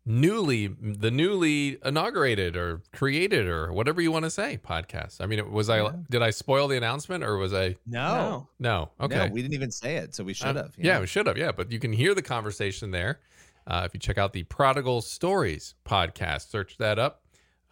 newly 0.06 0.68
the 0.68 1.10
newly 1.10 1.78
inaugurated 1.84 2.56
or 2.56 2.82
created 2.94 3.48
or 3.48 3.74
whatever 3.74 4.02
you 4.02 4.12
want 4.12 4.24
to 4.26 4.30
say 4.30 4.60
podcast. 4.64 5.20
I 5.20 5.26
mean, 5.26 5.52
was 5.52 5.70
I 5.70 5.82
Yeah. 5.82 5.92
did 6.10 6.22
I 6.22 6.30
spoil 6.30 6.68
the 6.68 6.78
announcement 6.78 7.24
or 7.24 7.38
was 7.38 7.54
I 7.54 7.76
No, 7.88 8.48
no? 8.60 8.92
Okay. 9.02 9.16
no, 9.16 9.28
we 9.34 9.42
didn't 9.42 9.56
even 9.56 9.72
say 9.72 9.96
it, 9.98 10.14
so 10.14 10.24
we 10.24 10.34
should 10.34 10.56
Uh, 10.58 10.64
have. 10.64 10.76
yeah, 10.78 11.00
we 11.00 11.08
should 11.08 11.26
have. 11.28 11.38
Yeah, 11.38 11.52
but 11.52 11.72
you 11.72 11.80
can 11.80 11.92
hear 11.94 12.14
the 12.14 12.22
conversation 12.22 12.92
there. 12.92 13.20
Uh, 13.68 13.82
if 13.84 13.96
you 13.96 14.00
check 14.00 14.20
out 14.20 14.32
the 14.34 14.44
Prodigal 14.44 15.02
Stories 15.02 15.74
podcast, 15.86 16.50
search 16.50 16.78
that 16.78 17.00
up. 17.00 17.24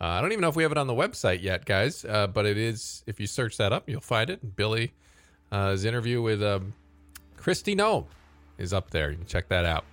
Uh, 0.01 0.05
I 0.07 0.21
don't 0.21 0.31
even 0.31 0.41
know 0.41 0.49
if 0.49 0.55
we 0.55 0.63
have 0.63 0.71
it 0.71 0.77
on 0.79 0.87
the 0.87 0.93
website 0.93 1.43
yet, 1.43 1.65
guys, 1.65 2.03
uh, 2.03 2.25
but 2.25 2.47
it 2.47 2.57
is. 2.57 3.03
If 3.05 3.19
you 3.19 3.27
search 3.27 3.57
that 3.57 3.71
up, 3.71 3.87
you'll 3.87 4.01
find 4.01 4.31
it. 4.31 4.55
Billy's 4.55 4.89
interview 5.85 6.21
with 6.23 6.41
um, 6.41 6.73
Kristi 7.37 7.75
Noem 7.77 8.05
is 8.57 8.73
up 8.73 8.89
there. 8.89 9.11
You 9.11 9.17
can 9.17 9.27
check 9.27 9.47
that 9.49 9.65
out. 9.65 9.85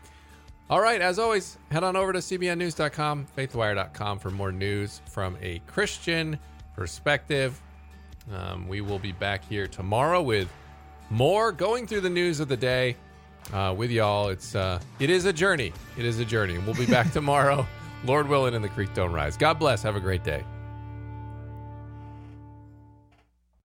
All 0.71 0.81
right, 0.81 1.01
as 1.01 1.19
always, 1.19 1.59
head 1.73 1.83
on 1.83 1.97
over 1.97 2.13
to 2.13 2.21
cbnnews.com, 2.21 3.27
faithwire.com 3.37 4.21
for 4.21 4.31
more 4.31 4.53
news 4.53 5.03
from 5.11 5.37
a 5.43 5.59
Christian 5.67 6.39
perspective. 6.77 7.61
Um, 8.33 8.69
we 8.69 8.81
will 8.81 9.01
be 9.01 9.11
back 9.11 9.45
here 9.45 9.67
tomorrow 9.67 10.23
with 10.23 10.49
more 11.11 11.51
going 11.51 11.89
through 11.89 12.03
the 12.03 12.11
news 12.11 12.39
of 12.39 12.47
the 12.47 12.57
day 12.57 12.95
uh, 13.53 13.75
with 13.77 13.91
y'all. 13.91 14.29
It's 14.29 14.55
uh, 14.55 14.79
it 15.01 15.11
is 15.11 15.25
a 15.25 15.33
journey. 15.33 15.73
It 15.99 16.05
is 16.05 16.21
a 16.21 16.25
journey. 16.25 16.57
We'll 16.59 16.77
be 16.77 16.87
back 16.87 17.11
tomorrow, 17.13 17.67
Lord 18.05 18.29
willing, 18.29 18.55
and 18.55 18.63
the 18.63 18.69
creek 18.69 18.95
don't 18.95 19.13
rise. 19.13 19.37
God 19.37 19.59
bless. 19.59 19.83
Have 19.83 19.97
a 19.97 20.01
great 20.01 20.23
day. 20.23 20.45